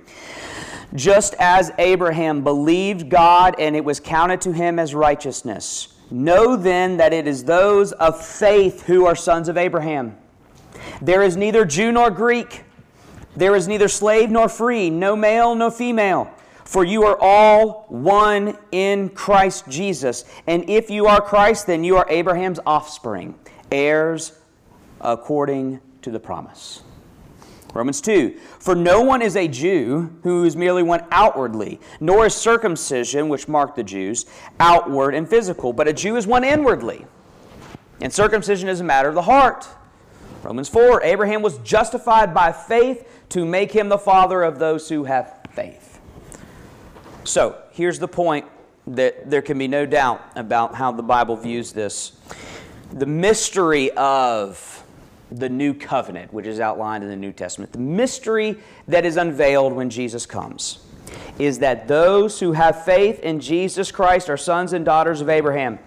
Just 0.96 1.36
as 1.40 1.72
Abraham 1.78 2.44
believed 2.44 3.10
God 3.10 3.56
and 3.60 3.76
it 3.76 3.84
was 3.84 4.00
counted 4.00 4.42
to 4.42 4.52
him 4.52 4.80
as 4.80 4.96
righteousness. 4.96 5.90
Know 6.10 6.56
then 6.56 6.98
that 6.98 7.14
it 7.14 7.28
is 7.28 7.44
those 7.44 7.92
of 7.94 8.26
faith 8.26 8.84
who 8.84 9.06
are 9.06 9.16
sons 9.16 9.50
of 9.50 9.58
Abraham. 9.58 10.18
There 11.02 11.22
is 11.22 11.36
neither 11.36 11.66
Jew 11.66 11.92
nor 11.92 12.10
Greek, 12.10 12.64
there 13.36 13.56
is 13.56 13.68
neither 13.68 13.88
slave 13.88 14.32
nor 14.32 14.50
free, 14.50 14.90
no 14.90 15.16
male, 15.16 15.54
no 15.54 15.70
female. 15.70 16.32
For 16.64 16.84
you 16.84 17.04
are 17.04 17.18
all 17.22 17.86
one 17.88 18.58
in 18.72 19.10
Christ 19.10 19.70
Jesus. 19.70 20.26
And 20.48 20.70
if 20.70 20.90
you 20.90 21.06
are 21.06 21.22
Christ, 21.22 21.68
then 21.68 21.84
you 21.84 21.98
are 21.98 22.06
Abraham's 22.10 22.60
offspring, 22.66 23.36
heirs 23.72 24.34
according 25.00 25.80
to 26.02 26.12
the 26.12 26.20
promise. 26.20 26.82
Romans 27.78 28.02
2 28.02 28.36
For 28.60 28.74
no 28.74 29.02
one 29.02 29.22
is 29.22 29.36
a 29.36 29.48
Jew 29.48 30.18
who 30.24 30.46
is 30.46 30.56
merely 30.56 30.82
one 30.82 31.06
outwardly, 31.12 31.80
nor 32.00 32.26
is 32.26 32.34
circumcision, 32.34 33.30
which 33.30 33.48
marked 33.48 33.76
the 33.76 33.84
Jews, 33.84 34.26
outward 34.60 35.14
and 35.14 35.30
physical, 35.30 35.74
but 35.74 35.88
a 35.88 35.94
Jew 35.94 36.16
is 36.16 36.26
one 36.26 36.44
inwardly. 36.44 37.06
And 38.02 38.12
circumcision 38.12 38.68
is 38.68 38.80
a 38.80 38.84
matter 38.84 39.10
of 39.10 39.14
the 39.14 39.22
heart. 39.22 39.68
Romans 40.42 40.70
4 40.70 41.04
Abraham 41.04 41.44
was 41.44 41.60
justified 41.60 42.34
by 42.34 42.52
faith 42.52 43.08
to 43.30 43.46
make 43.46 43.72
him 43.72 43.90
the 43.90 44.00
father 44.00 44.42
of 44.42 44.58
those 44.58 44.90
who 44.90 45.04
have 45.04 45.38
faith. 45.52 46.00
So, 47.26 47.62
here's 47.74 48.00
the 48.00 48.08
point 48.08 48.46
that 48.88 49.30
there 49.30 49.44
can 49.44 49.60
be 49.60 49.68
no 49.68 49.86
doubt 49.86 50.26
about 50.36 50.74
how 50.74 50.92
the 50.92 51.04
Bible 51.04 51.36
views 51.36 51.74
this. 51.74 52.14
The 52.92 53.06
mystery 53.06 53.92
of 53.92 54.84
the 55.32 55.50
new 55.50 55.74
covenant, 55.74 56.34
which 56.34 56.46
is 56.46 56.60
outlined 56.60 57.04
in 57.04 57.10
the 57.10 57.16
New 57.16 57.32
Testament. 57.32 57.72
The 57.72 57.80
mystery 57.80 58.58
that 58.88 59.06
is 59.06 59.18
unveiled 59.18 59.74
when 59.74 59.90
Jesus 59.90 60.26
comes 60.26 60.80
is 61.40 61.60
that 61.60 61.88
those 61.88 62.40
who 62.40 62.54
have 62.54 62.84
faith 62.84 63.20
in 63.20 63.40
Jesus 63.40 63.92
Christ 63.92 64.30
are 64.30 64.38
sons 64.38 64.74
and 64.74 64.84
daughters 64.84 65.22
of 65.22 65.30
Abraham 65.30 65.80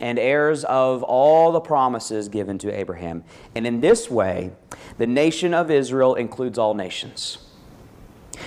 and 0.00 0.18
heirs 0.18 0.64
of 0.64 1.02
all 1.02 1.52
the 1.52 1.60
promises 1.60 2.28
given 2.28 2.58
to 2.58 2.70
Abraham. 2.70 3.24
And 3.54 3.66
in 3.66 3.80
this 3.80 4.10
way, 4.10 4.50
the 4.98 5.06
nation 5.06 5.54
of 5.54 5.70
Israel 5.70 6.14
includes 6.14 6.58
all 6.58 6.74
nations. 6.74 7.38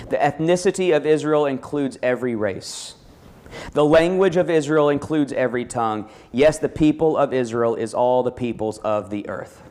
The 0.09 0.17
ethnicity 0.17 0.95
of 0.95 1.05
Israel 1.05 1.45
includes 1.45 1.97
every 2.03 2.35
race. 2.35 2.95
The 3.71 3.85
language 3.85 4.35
of 4.35 4.49
Israel 4.49 4.89
includes 4.89 5.31
every 5.31 5.65
tongue. 5.65 6.09
Yes, 6.31 6.59
the 6.59 6.69
people 6.69 7.15
of 7.15 7.33
Israel 7.33 7.75
is 7.75 7.93
all 7.93 8.23
the 8.23 8.31
peoples 8.31 8.77
of 8.79 9.09
the 9.09 9.27
earth. 9.29 9.63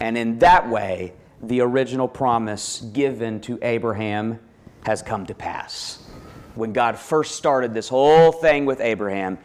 And 0.00 0.16
in 0.18 0.38
that 0.40 0.68
way, 0.68 1.12
the 1.42 1.60
original 1.60 2.08
promise 2.08 2.80
given 2.80 3.40
to 3.42 3.58
Abraham 3.62 4.38
has 4.84 5.02
come 5.02 5.26
to 5.26 5.34
pass. 5.34 6.02
When 6.54 6.72
God 6.72 6.98
first 6.98 7.34
started 7.34 7.74
this 7.74 7.88
whole 7.88 8.32
thing 8.32 8.64
with 8.64 8.80
Abraham, 8.80 9.38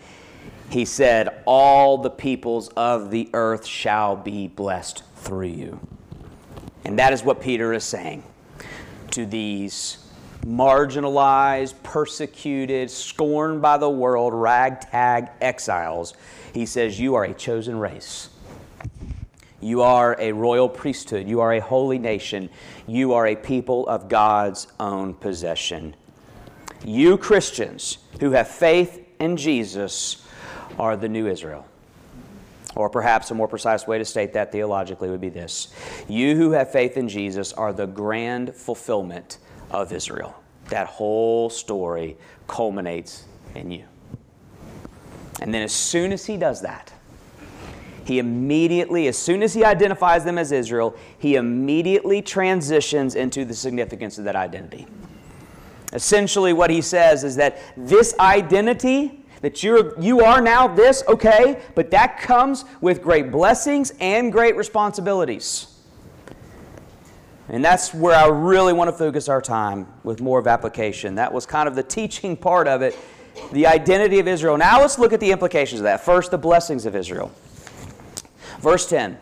he 0.69 0.85
said, 0.85 1.43
All 1.45 1.97
the 1.97 2.09
peoples 2.09 2.69
of 2.69 3.11
the 3.11 3.29
earth 3.33 3.65
shall 3.65 4.15
be 4.15 4.47
blessed 4.47 5.03
through 5.15 5.47
you. 5.47 5.79
And 6.85 6.97
that 6.97 7.13
is 7.13 7.23
what 7.23 7.41
Peter 7.41 7.73
is 7.73 7.83
saying 7.83 8.23
to 9.11 9.25
these 9.25 9.97
marginalized, 10.45 11.75
persecuted, 11.83 12.89
scorned 12.89 13.61
by 13.61 13.77
the 13.77 13.89
world, 13.89 14.33
ragtag 14.33 15.29
exiles. 15.39 16.13
He 16.53 16.65
says, 16.65 16.99
You 16.99 17.15
are 17.15 17.25
a 17.25 17.33
chosen 17.33 17.77
race. 17.77 18.29
You 19.61 19.83
are 19.83 20.15
a 20.19 20.31
royal 20.31 20.67
priesthood. 20.67 21.27
You 21.27 21.39
are 21.39 21.53
a 21.53 21.59
holy 21.59 21.99
nation. 21.99 22.49
You 22.87 23.13
are 23.13 23.27
a 23.27 23.35
people 23.35 23.87
of 23.87 24.09
God's 24.09 24.67
own 24.79 25.13
possession. 25.13 25.95
You 26.83 27.17
Christians 27.17 27.99
who 28.19 28.31
have 28.31 28.47
faith 28.47 29.07
in 29.19 29.37
Jesus 29.37 30.25
are 30.79 30.97
the 30.97 31.07
new 31.07 31.27
Israel. 31.27 31.67
Or 32.75 32.89
perhaps 32.89 33.29
a 33.29 33.35
more 33.35 33.47
precise 33.47 33.85
way 33.85 33.97
to 33.97 34.05
state 34.05 34.33
that 34.33 34.51
theologically 34.51 35.09
would 35.09 35.21
be 35.21 35.29
this 35.29 35.73
You 36.07 36.35
who 36.35 36.51
have 36.51 36.71
faith 36.71 36.97
in 36.97 37.07
Jesus 37.07 37.53
are 37.53 37.73
the 37.73 37.85
grand 37.85 38.55
fulfillment 38.55 39.37
of 39.69 39.91
Israel. 39.93 40.41
That 40.69 40.87
whole 40.87 41.49
story 41.49 42.17
culminates 42.47 43.25
in 43.55 43.71
you. 43.71 43.85
And 45.41 45.53
then, 45.53 45.63
as 45.63 45.73
soon 45.73 46.13
as 46.13 46.25
he 46.25 46.37
does 46.37 46.61
that, 46.61 46.93
he 48.05 48.19
immediately, 48.19 49.07
as 49.07 49.17
soon 49.17 49.43
as 49.43 49.53
he 49.53 49.63
identifies 49.63 50.23
them 50.23 50.37
as 50.37 50.51
Israel, 50.51 50.95
he 51.17 51.35
immediately 51.35 52.21
transitions 52.21 53.15
into 53.15 53.45
the 53.45 53.53
significance 53.53 54.17
of 54.17 54.23
that 54.25 54.35
identity. 54.35 54.87
Essentially, 55.93 56.53
what 56.53 56.69
he 56.69 56.81
says 56.81 57.23
is 57.23 57.35
that 57.35 57.59
this 57.75 58.15
identity, 58.19 59.23
that 59.41 59.61
you're, 59.61 59.99
you 59.99 60.21
are 60.21 60.41
now 60.41 60.67
this, 60.67 61.03
okay, 61.07 61.61
but 61.75 61.91
that 61.91 62.19
comes 62.19 62.65
with 62.79 63.01
great 63.01 63.31
blessings 63.31 63.93
and 63.99 64.31
great 64.31 64.55
responsibilities. 64.55 65.67
And 67.49 67.63
that's 67.63 67.93
where 67.93 68.15
I 68.15 68.27
really 68.27 68.71
want 68.71 68.89
to 68.89 68.95
focus 68.97 69.27
our 69.27 69.41
time 69.41 69.85
with 70.03 70.21
more 70.21 70.39
of 70.39 70.47
application. 70.47 71.15
That 71.15 71.33
was 71.33 71.45
kind 71.45 71.67
of 71.67 71.75
the 71.75 71.83
teaching 71.83 72.37
part 72.37 72.67
of 72.67 72.81
it, 72.81 72.97
the 73.51 73.67
identity 73.67 74.19
of 74.19 74.27
Israel. 74.27 74.57
Now 74.57 74.79
let's 74.79 74.97
look 74.97 75.11
at 75.11 75.19
the 75.19 75.31
implications 75.31 75.81
of 75.81 75.83
that. 75.83 75.99
First, 75.99 76.31
the 76.31 76.37
blessings 76.37 76.85
of 76.85 76.95
Israel. 76.95 77.29
Verse 78.61 78.85
10. 78.85 79.17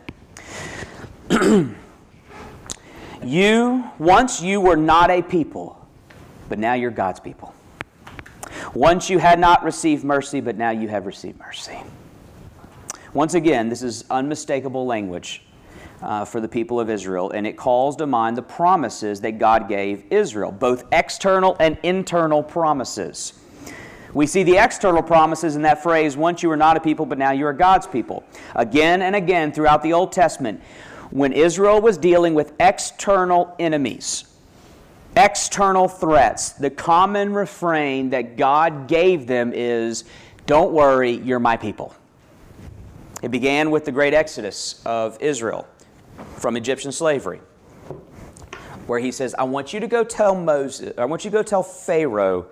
you, 3.24 3.84
once 3.98 4.41
you 4.41 4.60
were 4.60 4.75
not 4.75 5.10
a 5.10 5.22
people, 5.22 5.88
but 6.50 6.60
now 6.60 6.74
you're 6.74 6.91
God's 6.91 7.22
people. 7.22 7.53
Once 8.74 9.10
you 9.10 9.17
had 9.17 9.39
not 9.39 9.63
received 9.63 10.03
mercy, 10.03 10.41
but 10.41 10.58
now 10.58 10.72
you 10.72 10.89
have 10.89 11.05
received 11.05 11.39
mercy. 11.39 11.77
Once 13.13 13.34
again, 13.34 13.69
this 13.69 13.81
is 13.81 14.03
unmistakable 14.10 14.86
language 14.86 15.43
uh, 16.01 16.25
for 16.25 16.41
the 16.41 16.48
people 16.48 16.77
of 16.77 16.89
Israel, 16.89 17.31
and 17.31 17.48
it 17.48 17.55
calls 17.55 17.96
to 17.96 18.05
mind 18.05 18.36
the 18.36 18.41
promises 18.41 19.22
that 19.22 19.39
God 19.39 19.69
gave 19.69 20.03
Israel, 20.12 20.51
both 20.51 20.84
external 20.91 21.55
and 21.62 21.77
internal 21.84 22.43
promises. 22.43 23.38
We 24.13 24.25
see 24.25 24.43
the 24.43 24.57
external 24.57 25.03
promises 25.03 25.55
in 25.55 25.61
that 25.63 25.83
phrase, 25.83 26.17
once 26.17 26.41
you 26.41 26.49
were 26.49 26.57
not 26.57 26.77
a 26.77 26.79
people, 26.79 27.05
but 27.05 27.17
now 27.17 27.31
you 27.31 27.45
are 27.45 27.53
God's 27.53 27.85
people. 27.85 28.23
Again 28.55 29.01
and 29.01 29.15
again 29.15 29.51
throughout 29.51 29.83
the 29.83 29.93
Old 29.93 30.11
Testament, 30.11 30.61
when 31.11 31.31
Israel 31.31 31.81
was 31.81 31.97
dealing 31.97 32.33
with 32.33 32.53
external 32.59 33.55
enemies, 33.59 34.25
external 35.15 35.87
threats, 35.87 36.53
the 36.53 36.69
common 36.69 37.33
refrain 37.33 38.09
that 38.11 38.37
God 38.37 38.87
gave 38.87 39.27
them 39.27 39.51
is 39.53 40.05
Don't 40.45 40.71
worry, 40.71 41.11
you're 41.11 41.39
my 41.39 41.57
people. 41.57 41.95
It 43.21 43.31
began 43.31 43.69
with 43.69 43.85
the 43.85 43.91
great 43.91 44.13
exodus 44.13 44.81
of 44.85 45.21
Israel 45.21 45.67
from 46.37 46.55
Egyptian 46.55 46.91
slavery, 46.91 47.41
where 48.87 48.99
he 48.99 49.11
says, 49.11 49.35
I 49.37 49.43
want 49.43 49.73
you 49.73 49.79
to 49.79 49.87
go 49.87 50.03
tell 50.03 50.35
Moses, 50.35 50.93
I 50.97 51.05
want 51.05 51.25
you 51.25 51.31
to 51.31 51.37
go 51.37 51.43
tell 51.43 51.63
Pharaoh 51.63 52.47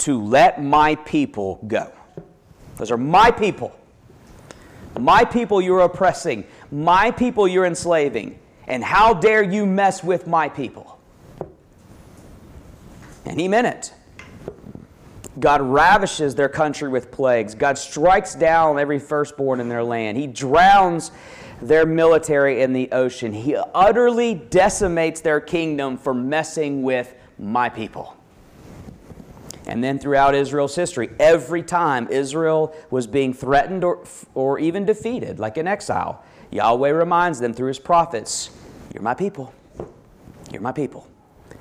to 0.00 0.22
let 0.22 0.62
my 0.62 0.94
people 0.96 1.62
go. 1.66 1.92
Those 2.76 2.90
are 2.90 2.96
my 2.96 3.30
people. 3.30 3.76
My 4.98 5.24
people 5.24 5.60
you're 5.60 5.80
oppressing. 5.80 6.44
My 6.70 7.10
people 7.10 7.46
you're 7.46 7.66
enslaving. 7.66 8.38
And 8.66 8.82
how 8.82 9.14
dare 9.14 9.42
you 9.42 9.66
mess 9.66 10.02
with 10.02 10.26
my 10.26 10.48
people? 10.48 10.98
And 13.24 13.38
he 13.38 13.48
meant 13.48 13.66
it. 13.66 13.94
God 15.38 15.60
ravishes 15.60 16.34
their 16.34 16.48
country 16.48 16.88
with 16.88 17.10
plagues. 17.10 17.54
God 17.54 17.78
strikes 17.78 18.34
down 18.34 18.78
every 18.78 18.98
firstborn 18.98 19.60
in 19.60 19.68
their 19.68 19.84
land. 19.84 20.16
He 20.16 20.26
drowns 20.26 21.12
their 21.62 21.84
military 21.86 22.62
in 22.62 22.72
the 22.72 22.90
ocean. 22.92 23.32
He 23.32 23.56
utterly 23.56 24.34
decimates 24.34 25.20
their 25.20 25.40
kingdom 25.40 25.96
for 25.96 26.14
messing 26.14 26.82
with 26.82 27.14
my 27.38 27.68
people. 27.68 28.16
And 29.70 29.84
then 29.84 30.00
throughout 30.00 30.34
Israel's 30.34 30.74
history, 30.74 31.10
every 31.20 31.62
time 31.62 32.08
Israel 32.10 32.74
was 32.90 33.06
being 33.06 33.32
threatened 33.32 33.84
or, 33.84 34.04
or 34.34 34.58
even 34.58 34.84
defeated, 34.84 35.38
like 35.38 35.56
in 35.56 35.68
exile, 35.68 36.24
Yahweh 36.50 36.90
reminds 36.90 37.38
them 37.38 37.54
through 37.54 37.68
his 37.68 37.78
prophets, 37.78 38.50
You're 38.92 39.04
my 39.04 39.14
people. 39.14 39.54
You're 40.50 40.60
my 40.60 40.72
people. 40.72 41.06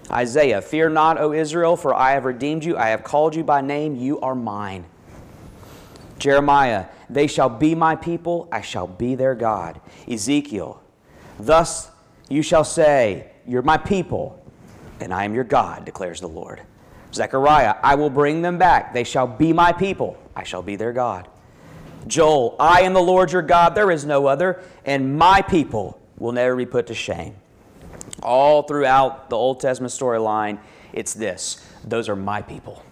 Isaiah, 0.09 0.59
Fear 0.59 0.89
not, 0.89 1.19
O 1.19 1.33
Israel, 1.33 1.77
for 1.77 1.93
I 1.93 2.13
have 2.13 2.25
redeemed 2.25 2.65
you. 2.65 2.75
I 2.75 2.89
have 2.89 3.03
called 3.03 3.35
you 3.35 3.43
by 3.43 3.61
name. 3.61 3.95
You 3.95 4.19
are 4.21 4.33
mine. 4.33 4.85
Jeremiah, 6.17 6.87
They 7.11 7.27
shall 7.27 7.49
be 7.49 7.75
my 7.75 7.95
people. 7.95 8.49
I 8.51 8.61
shall 8.61 8.87
be 8.87 9.13
their 9.13 9.35
God. 9.35 9.79
Ezekiel, 10.07 10.81
Thus 11.39 11.91
you 12.27 12.41
shall 12.41 12.63
say, 12.63 13.29
You're 13.45 13.61
my 13.61 13.77
people, 13.77 14.43
and 14.99 15.13
I 15.13 15.25
am 15.25 15.35
your 15.35 15.43
God, 15.43 15.85
declares 15.85 16.19
the 16.21 16.27
Lord. 16.27 16.63
Zechariah, 17.13 17.75
I 17.81 17.95
will 17.95 18.09
bring 18.09 18.41
them 18.41 18.57
back. 18.57 18.93
They 18.93 19.03
shall 19.03 19.27
be 19.27 19.53
my 19.53 19.71
people. 19.71 20.17
I 20.35 20.43
shall 20.43 20.61
be 20.61 20.75
their 20.75 20.93
God. 20.93 21.27
Joel, 22.07 22.55
I 22.59 22.81
am 22.81 22.93
the 22.93 23.01
Lord 23.01 23.31
your 23.31 23.41
God. 23.41 23.75
There 23.75 23.91
is 23.91 24.05
no 24.05 24.27
other, 24.27 24.61
and 24.85 25.17
my 25.17 25.41
people 25.41 25.99
will 26.17 26.31
never 26.31 26.55
be 26.55 26.65
put 26.65 26.87
to 26.87 26.93
shame. 26.93 27.35
All 28.21 28.63
throughout 28.63 29.29
the 29.29 29.35
Old 29.35 29.59
Testament 29.59 29.93
storyline, 29.93 30.59
it's 30.93 31.13
this 31.13 31.65
those 31.83 32.09
are 32.09 32.15
my 32.15 32.41
people. 32.41 32.83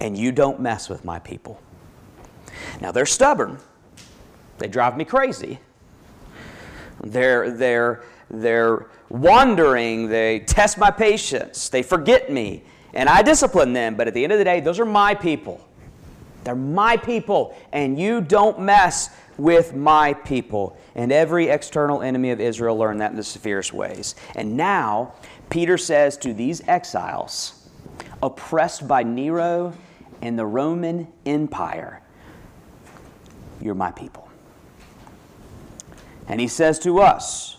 And 0.00 0.16
you 0.16 0.32
don't 0.32 0.60
mess 0.60 0.88
with 0.88 1.04
my 1.04 1.18
people. 1.18 1.60
Now, 2.80 2.92
they're 2.92 3.06
stubborn, 3.06 3.58
they 4.58 4.68
drive 4.68 4.96
me 4.96 5.04
crazy. 5.04 5.60
They're, 7.02 7.50
they're, 7.50 8.02
they're 8.30 8.86
wandering, 9.08 10.08
they 10.08 10.40
test 10.40 10.76
my 10.76 10.90
patience, 10.90 11.68
they 11.68 11.82
forget 11.82 12.30
me, 12.30 12.64
and 12.94 13.08
I 13.08 13.22
discipline 13.22 13.72
them. 13.72 13.94
But 13.96 14.08
at 14.08 14.14
the 14.14 14.24
end 14.24 14.32
of 14.32 14.38
the 14.38 14.44
day, 14.44 14.60
those 14.60 14.80
are 14.80 14.84
my 14.84 15.14
people. 15.14 15.66
They're 16.44 16.54
my 16.54 16.96
people, 16.96 17.56
and 17.72 17.98
you 17.98 18.20
don't 18.20 18.60
mess 18.60 19.10
with 19.36 19.74
my 19.74 20.14
people. 20.14 20.76
And 20.94 21.12
every 21.12 21.48
external 21.48 22.02
enemy 22.02 22.30
of 22.30 22.40
Israel 22.40 22.76
learned 22.76 23.00
that 23.00 23.10
in 23.10 23.16
the 23.16 23.24
severest 23.24 23.72
ways. 23.72 24.14
And 24.34 24.56
now, 24.56 25.14
Peter 25.50 25.76
says 25.76 26.16
to 26.18 26.32
these 26.32 26.66
exiles, 26.66 27.68
oppressed 28.22 28.88
by 28.88 29.02
Nero 29.02 29.74
and 30.22 30.38
the 30.38 30.46
Roman 30.46 31.08
Empire, 31.26 32.02
You're 33.60 33.74
my 33.74 33.90
people. 33.90 34.28
And 36.26 36.40
he 36.40 36.48
says 36.48 36.78
to 36.80 37.00
us, 37.00 37.56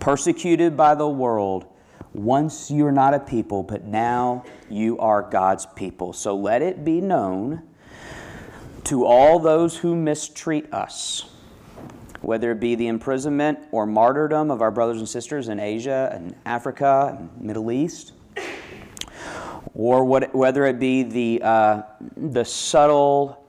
persecuted 0.00 0.76
by 0.76 0.94
the 0.94 1.08
world, 1.08 1.66
once 2.14 2.70
you 2.70 2.84
were 2.84 2.92
not 2.92 3.14
a 3.14 3.20
people, 3.20 3.62
but 3.62 3.84
now 3.84 4.44
you 4.68 4.98
are 4.98 5.22
God's 5.22 5.66
people. 5.66 6.12
So 6.12 6.36
let 6.36 6.62
it 6.62 6.84
be 6.84 7.00
known 7.00 7.62
to 8.84 9.06
all 9.06 9.38
those 9.38 9.76
who 9.76 9.96
mistreat 9.96 10.72
us, 10.72 11.24
whether 12.20 12.50
it 12.50 12.60
be 12.60 12.74
the 12.74 12.88
imprisonment 12.88 13.58
or 13.70 13.86
martyrdom 13.86 14.50
of 14.50 14.60
our 14.60 14.70
brothers 14.70 14.98
and 14.98 15.08
sisters 15.08 15.48
in 15.48 15.58
Asia 15.58 16.10
and 16.12 16.34
Africa 16.44 17.16
and 17.18 17.40
Middle 17.40 17.70
East, 17.72 18.12
or 19.74 20.04
what, 20.04 20.34
whether 20.34 20.66
it 20.66 20.78
be 20.78 21.02
the, 21.02 21.40
uh, 21.42 21.82
the 22.16 22.44
subtle 22.44 23.42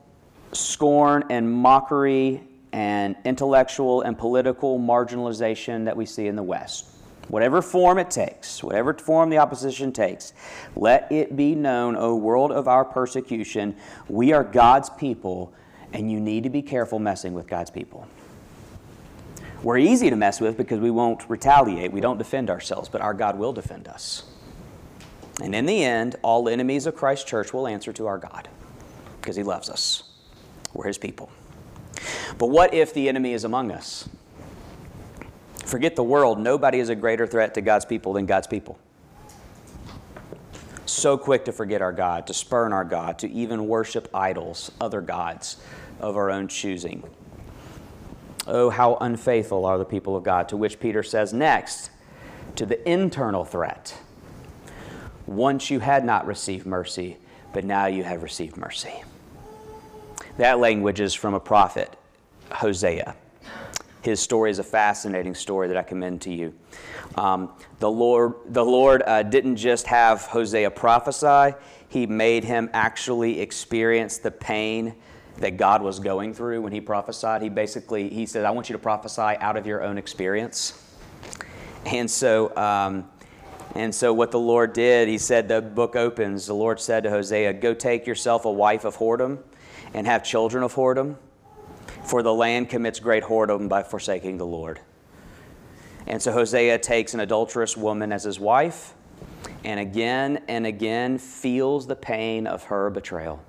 scorn 0.54 1.26
and 1.30 1.52
mockery 1.52 2.44
and 2.72 3.16
intellectual 3.26 4.02
and 4.02 4.18
political 4.18 4.80
marginalization 4.80 5.86
that 5.86 5.98
we 5.98 6.06
see 6.06 6.28
in 6.28 6.36
the 6.36 6.44
West 6.44 6.93
whatever 7.28 7.62
form 7.62 7.98
it 7.98 8.12
takes, 8.12 8.64
whatever 8.64 8.94
form 8.94 9.30
the 9.30 9.38
opposition 9.38 9.92
takes, 9.92 10.34
let 10.76 11.12
it 11.12 11.36
be 11.36 11.56
known, 11.56 11.96
O 11.96 12.16
world 12.16 12.52
of 12.52 12.68
our 12.68 12.86
persecution, 12.86 13.76
we 14.08 14.34
are 14.34 14.44
God's 14.44 14.90
people, 14.90 15.54
and 15.94 16.12
you 16.12 16.20
need 16.20 16.44
to 16.44 16.50
be 16.50 16.62
careful 16.62 17.00
messing 17.00 17.34
with 17.34 17.48
God's 17.48 17.72
people. 17.72 18.08
We're 19.62 19.78
easy 19.78 20.10
to 20.10 20.16
mess 20.16 20.42
with 20.42 20.58
because 20.58 20.80
we 20.80 20.92
won't 20.92 21.30
retaliate, 21.30 21.92
we 21.92 22.02
don't 22.02 22.18
defend 22.18 22.50
ourselves, 22.50 22.90
but 22.90 23.02
our 23.02 23.14
God 23.14 23.38
will 23.38 23.54
defend 23.54 23.88
us. 23.88 24.24
And 25.42 25.56
in 25.56 25.66
the 25.66 25.84
end, 25.84 26.18
all 26.22 26.48
enemies 26.50 26.86
of 26.86 26.96
Christ's 26.96 27.26
church 27.26 27.54
will 27.54 27.68
answer 27.68 27.94
to 27.94 28.06
our 28.06 28.18
God 28.18 28.50
because 29.20 29.36
He 29.36 29.44
loves 29.44 29.70
us. 29.70 30.04
We're 30.74 30.88
His 30.88 30.98
people. 30.98 31.32
But 32.38 32.48
what 32.48 32.74
if 32.74 32.94
the 32.94 33.08
enemy 33.08 33.34
is 33.34 33.44
among 33.44 33.72
us? 33.72 34.10
Forget 35.74 35.96
the 35.96 36.04
world. 36.04 36.40
Nobody 36.40 36.80
is 36.80 36.90
a 36.90 36.96
greater 36.96 37.26
threat 37.26 37.56
to 37.56 37.62
God's 37.62 37.84
people 37.84 38.14
than 38.14 38.28
God's 38.28 38.46
people. 38.46 38.78
So 40.86 41.18
quick 41.18 41.46
to 41.46 41.52
forget 41.52 41.82
our 41.82 41.92
God, 41.92 42.28
to 42.28 42.34
spurn 42.36 42.72
our 42.72 42.86
God, 42.86 43.18
to 43.18 43.32
even 43.32 43.68
worship 43.68 44.08
idols, 44.14 44.72
other 44.80 45.02
gods 45.02 45.58
of 46.00 46.16
our 46.16 46.30
own 46.30 46.48
choosing. 46.48 47.02
Oh, 48.46 48.70
how 48.70 48.98
unfaithful 49.02 49.66
are 49.66 49.80
the 49.80 49.84
people 49.84 50.16
of 50.16 50.22
God, 50.22 50.48
to 50.50 50.58
which 50.58 50.80
Peter 50.80 51.02
says 51.02 51.34
next, 51.34 51.90
to 52.56 52.68
the 52.68 52.88
internal 52.88 53.44
threat. 53.44 53.98
Once 55.26 55.72
you 55.72 55.80
had 55.80 56.06
not 56.06 56.28
received 56.28 56.68
mercy, 56.68 57.18
but 57.52 57.66
now 57.66 57.88
you 57.88 58.04
have 58.04 58.22
received 58.22 58.58
mercy. 58.58 59.04
That 60.38 60.60
language 60.60 61.00
is 61.00 61.16
from 61.16 61.34
a 61.34 61.40
prophet, 61.40 61.96
Hosea. 62.52 63.16
His 64.04 64.20
story 64.20 64.52
is 64.52 64.60
a 64.60 64.64
fascinating 64.64 65.34
story 65.34 65.70
that 65.70 65.78
I 65.78 65.82
commend 65.82 66.22
to 66.24 66.34
you. 66.34 66.54
Um, 67.16 67.54
the 67.80 67.90
Lord, 67.90 68.34
the 68.48 68.64
Lord 68.64 69.02
uh, 69.08 69.24
didn't 69.24 69.56
just 69.56 69.88
have 69.88 70.24
Hosea 70.24 70.72
prophesy, 70.72 71.56
he 71.88 72.06
made 72.06 72.44
him 72.44 72.70
actually 72.74 73.40
experience 73.40 74.18
the 74.18 74.30
pain 74.30 74.94
that 75.38 75.56
God 75.58 75.82
was 75.82 76.00
going 76.00 76.34
through 76.34 76.62
when 76.62 76.74
he 76.74 76.82
prophesied. 76.82 77.42
He 77.42 77.50
basically, 77.50 78.10
he 78.10 78.26
said, 78.26 78.44
I 78.44 78.52
want 78.52 78.68
you 78.68 78.74
to 78.74 78.80
prophesy 78.80 79.22
out 79.22 79.56
of 79.56 79.66
your 79.66 79.82
own 79.82 79.98
experience. 79.98 80.80
And 81.86 82.12
so, 82.12 82.56
um, 82.58 83.10
and 83.74 83.96
so 83.96 84.14
what 84.14 84.32
the 84.32 84.40
Lord 84.40 84.74
did, 84.74 85.08
he 85.08 85.18
said, 85.18 85.48
the 85.48 85.62
book 85.62 85.96
opens, 85.96 86.46
the 86.46 86.54
Lord 86.54 86.80
said 86.80 87.04
to 87.04 87.10
Hosea, 87.10 87.54
go 87.54 87.74
take 87.74 88.06
yourself 88.06 88.44
a 88.44 88.52
wife 88.52 88.84
of 88.84 88.98
whoredom 88.98 89.40
and 89.94 90.06
have 90.08 90.24
children 90.24 90.62
of 90.62 90.74
whoredom 90.76 91.16
for 92.06 92.24
the 92.24 92.34
land 92.34 92.70
commits 92.70 93.00
great 93.00 93.24
whoredom 93.24 93.70
by 93.70 93.84
forsaking 93.84 94.38
the 94.38 94.46
Lord. 94.46 94.80
And 96.06 96.22
so 96.22 96.32
Hosea 96.32 96.80
takes 96.80 97.14
an 97.14 97.22
adulterous 97.22 97.78
woman 97.78 98.12
as 98.12 98.24
his 98.24 98.40
wife, 98.40 98.94
and 99.64 99.80
again 99.80 100.44
and 100.48 100.66
again 100.66 101.18
feels 101.18 101.88
the 101.88 101.96
pain 101.96 102.46
of 102.46 102.64
her 102.66 102.90
betrayal 102.90 103.42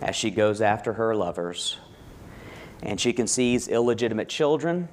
as 0.00 0.16
she 0.16 0.30
goes 0.30 0.60
after 0.60 0.94
her 0.94 1.14
lovers. 1.14 1.78
And 2.82 3.00
she 3.00 3.12
conceives 3.12 3.68
illegitimate 3.68 4.28
children, 4.28 4.88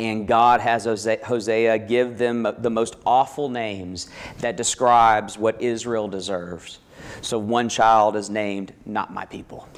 and 0.00 0.26
God 0.26 0.60
has 0.60 0.84
Hosea 0.84 1.78
give 1.78 2.18
them 2.18 2.46
the 2.58 2.70
most 2.70 2.96
awful 3.06 3.48
names 3.48 4.08
that 4.38 4.56
describes 4.56 5.38
what 5.38 5.60
Israel 5.60 6.08
deserves. 6.08 6.80
So 7.20 7.38
one 7.38 7.68
child 7.68 8.16
is 8.16 8.30
named 8.30 8.72
not 8.84 9.12
my 9.12 9.24
people. 9.24 9.68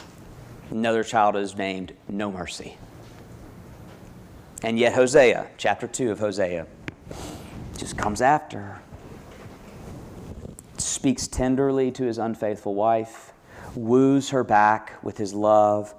Another 0.71 1.05
child 1.05 1.37
is 1.37 1.57
named 1.57 1.93
No 2.09 2.33
Mercy. 2.33 2.77
And 4.63 4.79
yet, 4.79 4.95
Hosea, 4.95 5.49
chapter 5.59 5.87
2 5.87 6.11
of 6.11 6.19
Hosea, 6.19 6.67
just 7.77 7.99
comes 7.99 8.23
after 8.23 8.61
her, 8.61 8.83
speaks 10.79 11.29
tenderly 11.29 11.91
to 11.93 12.05
his 12.05 12.17
unfaithful 12.17 12.75
wife, 12.75 13.33
woos 13.75 14.31
her 14.31 14.43
back 14.43 15.03
with 15.03 15.19
his 15.19 15.35
love, 15.35 15.95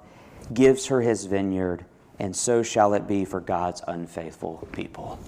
gives 0.52 0.86
her 0.86 1.00
his 1.00 1.26
vineyard, 1.26 1.84
and 2.18 2.34
so 2.34 2.62
shall 2.62 2.94
it 2.94 3.06
be 3.06 3.24
for 3.24 3.40
God's 3.40 3.82
unfaithful 3.86 4.66
people. 4.72 5.18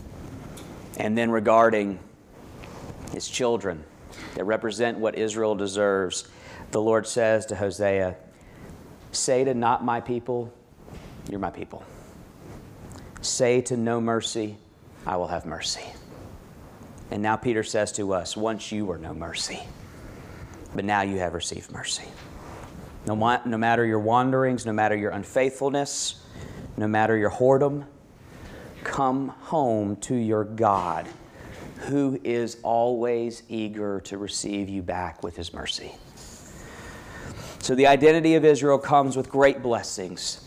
And 0.98 1.16
then 1.16 1.31
regarding 1.31 2.01
his 3.12 3.29
children 3.29 3.85
that 4.35 4.44
represent 4.44 4.98
what 4.98 5.16
Israel 5.16 5.55
deserves, 5.55 6.29
the 6.72 6.81
Lord 6.81 7.07
says 7.07 7.46
to 7.46 7.57
Hosea, 7.57 8.16
Say 9.12 9.44
to 9.44 9.55
not 9.55 9.85
my 9.85 10.01
people, 10.01 10.53
You're 11.29 11.40
my 11.40 11.51
people. 11.51 11.83
Say 13.21 13.61
to 13.62 13.77
no 13.77 14.01
mercy, 14.01 14.57
I 15.07 15.16
will 15.16 15.29
have 15.29 15.44
mercy. 15.47 15.85
And 17.11 17.23
now 17.23 17.37
Peter 17.37 17.62
says 17.62 17.92
to 17.92 18.12
us, 18.12 18.37
Once 18.37 18.71
you 18.71 18.85
were 18.85 18.99
no 18.99 19.14
mercy, 19.14 19.61
but 20.75 20.85
now 20.85 21.03
you 21.03 21.18
have 21.18 21.35
received 21.35 21.71
mercy. 21.73 22.05
No, 23.07 23.14
no 23.44 23.57
matter 23.57 23.87
your 23.87 24.01
wanderings, 24.01 24.66
no 24.66 24.73
matter 24.73 24.94
your 24.94 25.12
unfaithfulness, 25.12 26.23
no 26.77 26.87
matter 26.87 27.16
your 27.16 27.31
whoredom, 27.31 27.87
come 28.85 29.29
home 29.29 29.97
to 29.97 30.14
your 30.14 30.44
God, 30.44 31.09
who 31.87 32.21
is 32.23 32.59
always 32.62 33.42
eager 33.49 34.01
to 34.03 34.18
receive 34.18 34.68
you 34.68 34.83
back 34.83 35.23
with 35.23 35.37
his 35.37 35.55
mercy. 35.55 35.94
So 37.68 37.74
the 37.74 37.87
identity 37.87 38.35
of 38.35 38.46
Israel 38.46 38.78
comes 38.78 39.14
with 39.14 39.28
great 39.28 39.62
blessings, 39.62 40.40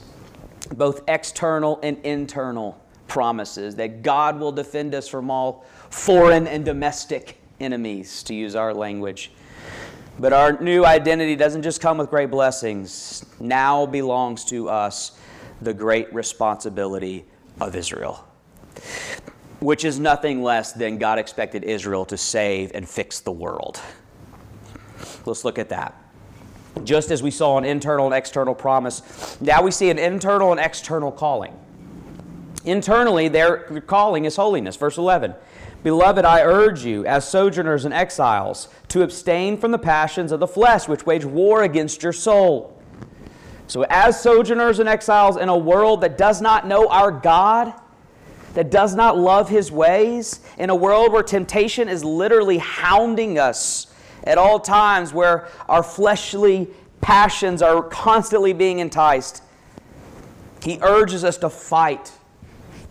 both 0.75 1.03
external 1.07 1.79
and 1.83 1.99
internal 2.03 2.83
promises 3.07 3.75
that 3.75 4.01
God 4.01 4.39
will 4.39 4.51
defend 4.51 4.95
us 4.95 5.07
from 5.07 5.29
all 5.29 5.63
foreign 5.91 6.47
and 6.47 6.65
domestic 6.65 7.37
enemies, 7.59 8.23
to 8.23 8.33
use 8.33 8.55
our 8.55 8.73
language. 8.73 9.29
But 10.17 10.33
our 10.33 10.59
new 10.59 10.83
identity 10.83 11.35
doesn't 11.35 11.61
just 11.61 11.79
come 11.79 11.99
with 11.99 12.09
great 12.09 12.31
blessings. 12.31 13.23
Now 13.39 13.85
belongs 13.85 14.43
to 14.45 14.67
us 14.69 15.11
the 15.61 15.75
great 15.75 16.11
responsibility 16.11 17.27
of 17.59 17.75
Israel, 17.75 18.27
which 19.59 19.85
is 19.85 19.99
nothing 19.99 20.41
less 20.41 20.73
than 20.73 20.97
God 20.97 21.19
expected 21.19 21.65
Israel 21.65 22.03
to 22.05 22.17
save 22.17 22.71
and 22.73 22.89
fix 22.89 23.19
the 23.19 23.31
world. 23.31 23.79
Let's 25.27 25.45
look 25.45 25.59
at 25.59 25.69
that. 25.69 26.00
Just 26.83 27.11
as 27.11 27.21
we 27.21 27.31
saw 27.31 27.57
an 27.57 27.65
internal 27.65 28.05
and 28.05 28.15
external 28.15 28.55
promise, 28.55 29.39
now 29.41 29.61
we 29.61 29.71
see 29.71 29.89
an 29.89 29.99
internal 29.99 30.51
and 30.51 30.59
external 30.59 31.11
calling. 31.11 31.53
Internally, 32.63 33.27
their 33.27 33.81
calling 33.81 34.25
is 34.25 34.35
holiness. 34.35 34.75
Verse 34.75 34.97
11 34.97 35.35
Beloved, 35.83 36.25
I 36.25 36.41
urge 36.43 36.85
you, 36.85 37.05
as 37.05 37.27
sojourners 37.27 37.85
and 37.85 37.93
exiles, 37.93 38.67
to 38.89 39.01
abstain 39.01 39.57
from 39.57 39.71
the 39.71 39.79
passions 39.79 40.31
of 40.31 40.39
the 40.39 40.47
flesh, 40.47 40.87
which 40.87 41.05
wage 41.05 41.25
war 41.25 41.63
against 41.63 42.03
your 42.03 42.13
soul. 42.13 42.79
So, 43.67 43.85
as 43.89 44.21
sojourners 44.21 44.79
and 44.79 44.87
exiles 44.87 45.37
in 45.37 45.49
a 45.49 45.57
world 45.57 46.01
that 46.01 46.17
does 46.17 46.41
not 46.41 46.67
know 46.67 46.87
our 46.89 47.11
God, 47.11 47.73
that 48.53 48.69
does 48.69 48.95
not 48.95 49.17
love 49.17 49.49
his 49.49 49.71
ways, 49.71 50.41
in 50.57 50.69
a 50.69 50.75
world 50.75 51.13
where 51.13 51.23
temptation 51.23 51.89
is 51.89 52.03
literally 52.03 52.59
hounding 52.59 53.39
us 53.39 53.87
at 54.23 54.37
all 54.37 54.59
times, 54.59 55.13
where 55.13 55.47
our 55.67 55.83
fleshly 55.83 56.67
passions 57.01 57.61
are 57.61 57.81
constantly 57.83 58.53
being 58.53 58.79
enticed, 58.79 59.43
he 60.63 60.79
urges 60.81 61.23
us 61.23 61.37
to 61.37 61.49
fight 61.49 62.11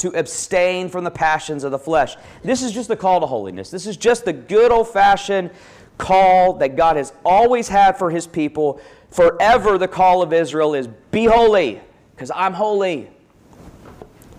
to 0.01 0.09
abstain 0.17 0.89
from 0.89 1.05
the 1.05 1.11
passions 1.11 1.63
of 1.63 1.71
the 1.71 1.79
flesh. 1.79 2.17
This 2.43 2.63
is 2.63 2.73
just 2.73 2.89
the 2.89 2.97
call 2.97 3.21
to 3.21 3.27
holiness. 3.27 3.71
This 3.71 3.87
is 3.87 3.99
just 3.99 4.25
the 4.25 4.33
good 4.33 4.73
old 4.73 4.89
fashioned 4.89 5.51
call 5.99 6.55
that 6.55 6.75
God 6.75 6.97
has 6.97 7.13
always 7.23 7.69
had 7.69 7.99
for 7.99 8.11
his 8.11 8.27
people. 8.27 8.81
Forever, 9.11 9.77
the 9.77 9.89
call 9.89 10.23
of 10.23 10.33
Israel 10.33 10.75
is 10.75 10.89
be 11.11 11.27
holy, 11.27 11.83
because 12.13 12.31
I'm 12.35 12.55
holy. 12.55 13.11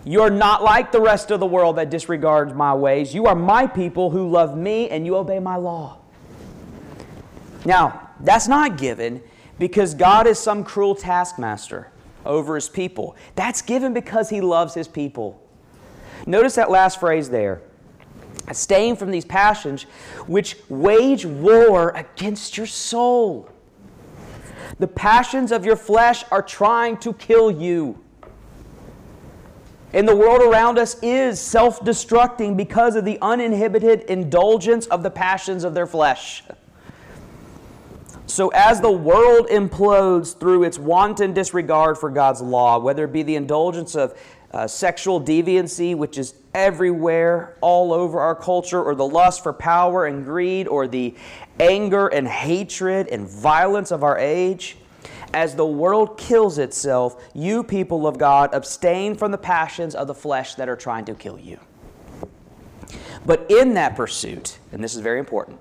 You're 0.04 0.32
not 0.32 0.63
like 0.63 0.91
the 0.91 0.99
rest 0.99 1.30
of 1.30 1.39
the 1.39 1.45
world 1.45 1.75
that 1.75 1.91
disregards 1.91 2.56
my 2.56 2.73
ways. 2.73 3.13
You 3.13 3.27
are 3.27 3.36
my 3.36 3.67
people 3.67 4.10
who 4.10 4.27
love 4.30 4.58
me 4.58 4.89
and 4.89 5.06
you 5.06 5.15
obey 5.15 5.38
my 5.38 5.58
law. 5.58 6.01
Now, 7.65 8.10
that's 8.19 8.47
not 8.47 8.78
given 8.78 9.21
because 9.60 9.93
God 9.93 10.28
is 10.28 10.39
some 10.39 10.63
cruel 10.63 10.95
taskmaster 10.95 11.91
over 12.26 12.56
his 12.56 12.69
people. 12.69 13.15
That's 13.36 13.62
given 13.62 13.93
because 13.93 14.30
he 14.30 14.41
loves 14.41 14.74
his 14.74 14.88
people. 14.88 15.41
Notice 16.26 16.56
that 16.56 16.69
last 16.69 17.00
phrase 17.00 17.30
there. 17.30 17.62
Staying 18.52 18.95
from 18.95 19.12
these 19.12 19.26
passions 19.26 19.84
which 20.28 20.58
wage 20.69 21.26
war 21.26 21.91
against 21.91 22.58
your 22.58 22.65
soul. 22.65 23.50
The 24.80 24.88
passions 24.88 25.52
of 25.52 25.65
your 25.65 25.76
flesh 25.76 26.24
are 26.32 26.41
trying 26.41 26.97
to 26.97 27.13
kill 27.13 27.52
you. 27.52 28.00
And 29.93 30.08
the 30.08 30.15
world 30.15 30.41
around 30.41 30.80
us 30.80 30.97
is 31.04 31.39
self 31.39 31.82
destructing 31.82 32.56
because 32.56 32.95
of 32.95 33.06
the 33.06 33.19
uninhibited 33.21 34.02
indulgence 34.02 34.88
of 34.88 35.04
the 35.04 35.12
passions 35.12 35.63
of 35.63 35.74
their 35.74 35.88
flesh. 35.88 36.43
So, 38.32 38.48
as 38.54 38.80
the 38.80 38.89
world 38.89 39.48
implodes 39.48 40.39
through 40.39 40.63
its 40.63 40.80
wanton 40.80 41.34
disregard 41.34 41.98
for 41.98 42.10
God's 42.10 42.39
law, 42.39 42.80
whether 42.80 43.04
it 43.04 43.12
be 43.12 43.24
the 43.24 43.36
indulgence 43.36 43.94
of 43.94 44.17
uh, 44.52 44.67
sexual 44.67 45.20
deviancy, 45.20 45.98
which 45.98 46.17
is 46.17 46.36
everywhere, 46.54 47.58
all 47.60 47.91
over 47.91 48.22
our 48.22 48.34
culture, 48.34 48.82
or 48.82 48.96
the 48.96 49.06
lust 49.06 49.44
for 49.44 49.52
power 49.52 50.06
and 50.06 50.24
greed, 50.24 50.70
or 50.70 50.88
the 50.88 51.13
anger 51.60 52.08
and 52.08 52.26
hatred 52.26 53.10
and 53.10 53.28
violence 53.28 53.91
of 53.91 54.02
our 54.02 54.17
age. 54.17 54.78
As 55.34 55.54
the 55.54 55.65
world 55.65 56.17
kills 56.17 56.58
itself, 56.58 57.22
you, 57.34 57.65
people 57.65 58.08
of 58.08 58.17
God, 58.17 58.54
abstain 58.54 59.13
from 59.13 59.32
the 59.32 59.38
passions 59.38 59.94
of 59.94 60.08
the 60.08 60.15
flesh 60.15 60.56
that 60.56 60.70
are 60.70 60.78
trying 60.78 61.04
to 61.04 61.13
kill 61.15 61.38
you. 61.38 61.60
But 63.26 63.52
in 63.52 63.74
that 63.74 63.98
pursuit, 63.98 64.58
and 64.72 64.82
this 64.82 64.96
is 64.96 65.02
very 65.02 65.20
important, 65.20 65.60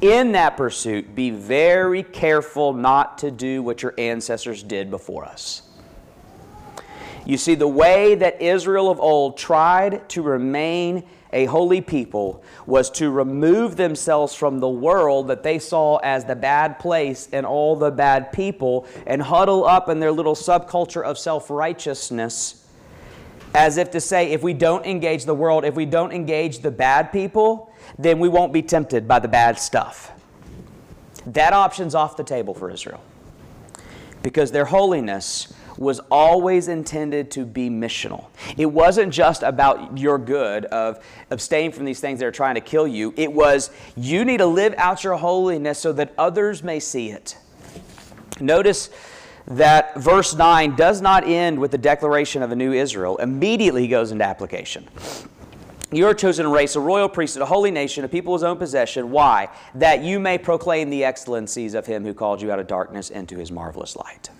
in 0.00 0.32
that 0.32 0.56
pursuit, 0.56 1.14
be 1.14 1.30
very 1.30 2.02
careful 2.02 2.72
not 2.72 3.18
to 3.18 3.30
do 3.30 3.62
what 3.62 3.82
your 3.82 3.94
ancestors 3.98 4.62
did 4.62 4.90
before 4.90 5.24
us. 5.24 5.62
You 7.24 7.36
see, 7.36 7.56
the 7.56 7.66
way 7.66 8.14
that 8.14 8.40
Israel 8.40 8.88
of 8.88 9.00
old 9.00 9.36
tried 9.36 10.08
to 10.10 10.22
remain 10.22 11.02
a 11.32 11.46
holy 11.46 11.80
people 11.80 12.44
was 12.66 12.88
to 12.90 13.10
remove 13.10 13.76
themselves 13.76 14.32
from 14.32 14.60
the 14.60 14.68
world 14.68 15.26
that 15.28 15.42
they 15.42 15.58
saw 15.58 15.96
as 15.96 16.24
the 16.24 16.36
bad 16.36 16.78
place 16.78 17.28
and 17.32 17.44
all 17.44 17.74
the 17.74 17.90
bad 17.90 18.32
people 18.32 18.86
and 19.06 19.20
huddle 19.20 19.66
up 19.66 19.88
in 19.88 19.98
their 19.98 20.12
little 20.12 20.36
subculture 20.36 21.02
of 21.02 21.18
self 21.18 21.50
righteousness 21.50 22.64
as 23.56 23.78
if 23.78 23.90
to 23.90 24.00
say, 24.00 24.32
if 24.32 24.42
we 24.42 24.52
don't 24.52 24.84
engage 24.84 25.24
the 25.24 25.34
world, 25.34 25.64
if 25.64 25.74
we 25.74 25.86
don't 25.86 26.12
engage 26.12 26.58
the 26.58 26.70
bad 26.70 27.10
people, 27.10 27.72
then 27.98 28.18
we 28.18 28.28
won't 28.28 28.52
be 28.52 28.62
tempted 28.62 29.08
by 29.08 29.18
the 29.18 29.28
bad 29.28 29.58
stuff. 29.58 30.12
That 31.26 31.52
option's 31.52 31.94
off 31.94 32.16
the 32.16 32.24
table 32.24 32.54
for 32.54 32.70
Israel 32.70 33.02
because 34.22 34.52
their 34.52 34.66
holiness 34.66 35.52
was 35.78 36.00
always 36.10 36.68
intended 36.68 37.30
to 37.32 37.44
be 37.44 37.68
missional. 37.68 38.26
It 38.56 38.66
wasn't 38.66 39.12
just 39.12 39.42
about 39.42 39.98
your 39.98 40.18
good 40.18 40.64
of 40.66 41.04
abstaining 41.30 41.72
from 41.72 41.84
these 41.84 42.00
things 42.00 42.20
that 42.20 42.26
are 42.26 42.32
trying 42.32 42.54
to 42.54 42.60
kill 42.60 42.86
you. 42.86 43.12
It 43.16 43.32
was 43.32 43.70
you 43.96 44.24
need 44.24 44.38
to 44.38 44.46
live 44.46 44.74
out 44.78 45.04
your 45.04 45.16
holiness 45.16 45.78
so 45.78 45.92
that 45.92 46.14
others 46.16 46.62
may 46.62 46.80
see 46.80 47.10
it. 47.10 47.36
Notice 48.40 48.90
that 49.46 49.94
verse 49.96 50.34
9 50.34 50.74
does 50.76 51.00
not 51.00 51.26
end 51.26 51.58
with 51.58 51.70
the 51.70 51.78
declaration 51.78 52.42
of 52.42 52.50
a 52.50 52.56
new 52.56 52.72
Israel, 52.72 53.16
immediately 53.18 53.82
he 53.82 53.88
goes 53.88 54.10
into 54.10 54.24
application. 54.24 54.88
You're 55.92 56.10
a 56.10 56.16
chosen 56.16 56.48
race, 56.48 56.74
a 56.74 56.80
royal 56.80 57.08
priesthood, 57.08 57.42
a 57.42 57.46
holy 57.46 57.70
nation, 57.70 58.04
a 58.04 58.08
people 58.08 58.32
his 58.32 58.42
own 58.42 58.56
possession. 58.56 59.10
Why? 59.12 59.48
That 59.76 60.02
you 60.02 60.18
may 60.18 60.36
proclaim 60.36 60.90
the 60.90 61.04
excellencies 61.04 61.74
of 61.74 61.86
him 61.86 62.04
who 62.04 62.12
called 62.12 62.42
you 62.42 62.50
out 62.50 62.58
of 62.58 62.66
darkness 62.66 63.10
into 63.10 63.38
his 63.38 63.52
marvelous 63.52 63.94
light. 63.94 64.30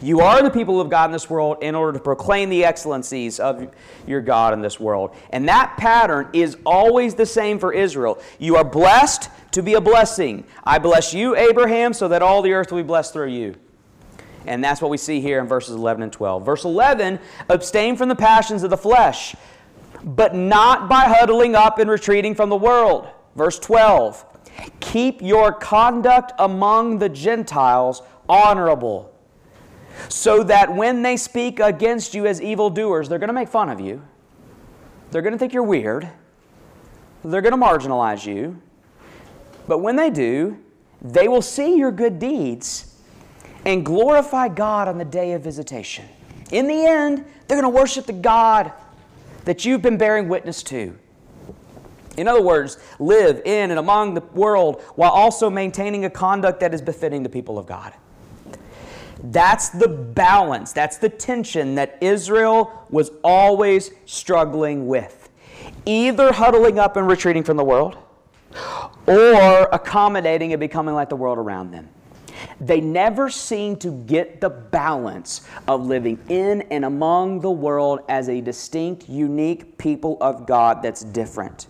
You 0.00 0.20
are 0.20 0.42
the 0.42 0.50
people 0.50 0.80
of 0.80 0.88
God 0.88 1.06
in 1.06 1.12
this 1.12 1.28
world 1.28 1.58
in 1.62 1.74
order 1.74 1.92
to 1.92 2.02
proclaim 2.02 2.48
the 2.48 2.64
excellencies 2.64 3.38
of 3.38 3.72
your 4.06 4.20
God 4.20 4.52
in 4.54 4.60
this 4.60 4.80
world. 4.80 5.14
And 5.30 5.48
that 5.48 5.76
pattern 5.76 6.28
is 6.32 6.56
always 6.64 7.14
the 7.14 7.26
same 7.26 7.58
for 7.58 7.72
Israel. 7.72 8.20
You 8.38 8.56
are 8.56 8.64
blessed 8.64 9.30
to 9.52 9.62
be 9.62 9.74
a 9.74 9.80
blessing. 9.80 10.44
I 10.64 10.78
bless 10.78 11.12
you, 11.12 11.36
Abraham, 11.36 11.92
so 11.92 12.08
that 12.08 12.22
all 12.22 12.42
the 12.42 12.52
earth 12.52 12.72
will 12.72 12.82
be 12.82 12.86
blessed 12.86 13.12
through 13.12 13.28
you. 13.28 13.54
And 14.46 14.64
that's 14.64 14.80
what 14.80 14.90
we 14.90 14.96
see 14.96 15.20
here 15.20 15.40
in 15.40 15.46
verses 15.46 15.74
11 15.74 16.02
and 16.02 16.12
12. 16.12 16.44
Verse 16.44 16.64
11 16.64 17.18
abstain 17.48 17.96
from 17.96 18.08
the 18.08 18.16
passions 18.16 18.62
of 18.62 18.70
the 18.70 18.76
flesh, 18.76 19.36
but 20.04 20.34
not 20.34 20.88
by 20.88 21.04
huddling 21.04 21.54
up 21.54 21.78
and 21.78 21.90
retreating 21.90 22.34
from 22.34 22.48
the 22.48 22.56
world. 22.56 23.08
Verse 23.36 23.58
12 23.58 24.24
keep 24.80 25.22
your 25.22 25.52
conduct 25.52 26.32
among 26.38 26.98
the 26.98 27.08
Gentiles 27.08 28.02
honorable 28.28 29.14
so 30.08 30.42
that 30.44 30.74
when 30.74 31.02
they 31.02 31.16
speak 31.16 31.60
against 31.60 32.14
you 32.14 32.26
as 32.26 32.40
evildoers, 32.40 33.08
they're 33.08 33.18
going 33.18 33.28
to 33.28 33.34
make 33.34 33.48
fun 33.48 33.68
of 33.68 33.80
you. 33.80 34.02
They're 35.10 35.22
going 35.22 35.32
to 35.32 35.38
think 35.38 35.52
you're 35.52 35.62
weird. 35.62 36.08
They're 37.24 37.42
going 37.42 37.58
to 37.58 37.64
marginalize 37.64 38.26
you. 38.26 38.60
But 39.66 39.78
when 39.78 39.96
they 39.96 40.10
do, 40.10 40.58
they 41.02 41.28
will 41.28 41.42
see 41.42 41.76
your 41.76 41.90
good 41.92 42.18
deeds 42.18 42.96
and 43.64 43.84
glorify 43.84 44.48
God 44.48 44.88
on 44.88 44.98
the 44.98 45.04
day 45.04 45.32
of 45.32 45.42
visitation. 45.42 46.06
In 46.52 46.66
the 46.66 46.86
end, 46.86 47.24
they're 47.46 47.60
going 47.60 47.72
to 47.72 47.78
worship 47.78 48.06
the 48.06 48.12
God 48.12 48.72
that 49.48 49.64
you've 49.64 49.80
been 49.80 49.96
bearing 49.96 50.28
witness 50.28 50.62
to. 50.62 50.94
In 52.18 52.28
other 52.28 52.42
words, 52.42 52.76
live 52.98 53.40
in 53.46 53.70
and 53.70 53.80
among 53.80 54.12
the 54.12 54.20
world 54.20 54.82
while 54.94 55.10
also 55.10 55.48
maintaining 55.48 56.04
a 56.04 56.10
conduct 56.10 56.60
that 56.60 56.74
is 56.74 56.82
befitting 56.82 57.22
the 57.22 57.30
people 57.30 57.58
of 57.58 57.64
God. 57.64 57.94
That's 59.22 59.70
the 59.70 59.88
balance, 59.88 60.74
that's 60.74 60.98
the 60.98 61.08
tension 61.08 61.76
that 61.76 61.96
Israel 62.02 62.86
was 62.90 63.10
always 63.24 63.90
struggling 64.04 64.86
with. 64.86 65.30
Either 65.86 66.30
huddling 66.30 66.78
up 66.78 66.98
and 66.98 67.08
retreating 67.08 67.42
from 67.42 67.56
the 67.56 67.64
world, 67.64 67.96
or 69.06 69.62
accommodating 69.72 70.52
and 70.52 70.60
becoming 70.60 70.94
like 70.94 71.08
the 71.08 71.16
world 71.16 71.38
around 71.38 71.70
them. 71.70 71.88
They 72.60 72.80
never 72.80 73.30
seem 73.30 73.76
to 73.76 73.90
get 73.90 74.40
the 74.40 74.50
balance 74.50 75.42
of 75.66 75.86
living 75.86 76.18
in 76.28 76.62
and 76.70 76.84
among 76.84 77.40
the 77.40 77.50
world 77.50 78.00
as 78.08 78.28
a 78.28 78.40
distinct, 78.40 79.08
unique 79.08 79.78
people 79.78 80.18
of 80.20 80.46
God 80.46 80.82
that's 80.82 81.02
different. 81.02 81.66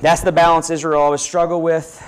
That's 0.00 0.22
the 0.22 0.32
balance 0.32 0.70
Israel 0.70 1.00
always 1.00 1.22
struggled 1.22 1.62
with, 1.62 2.02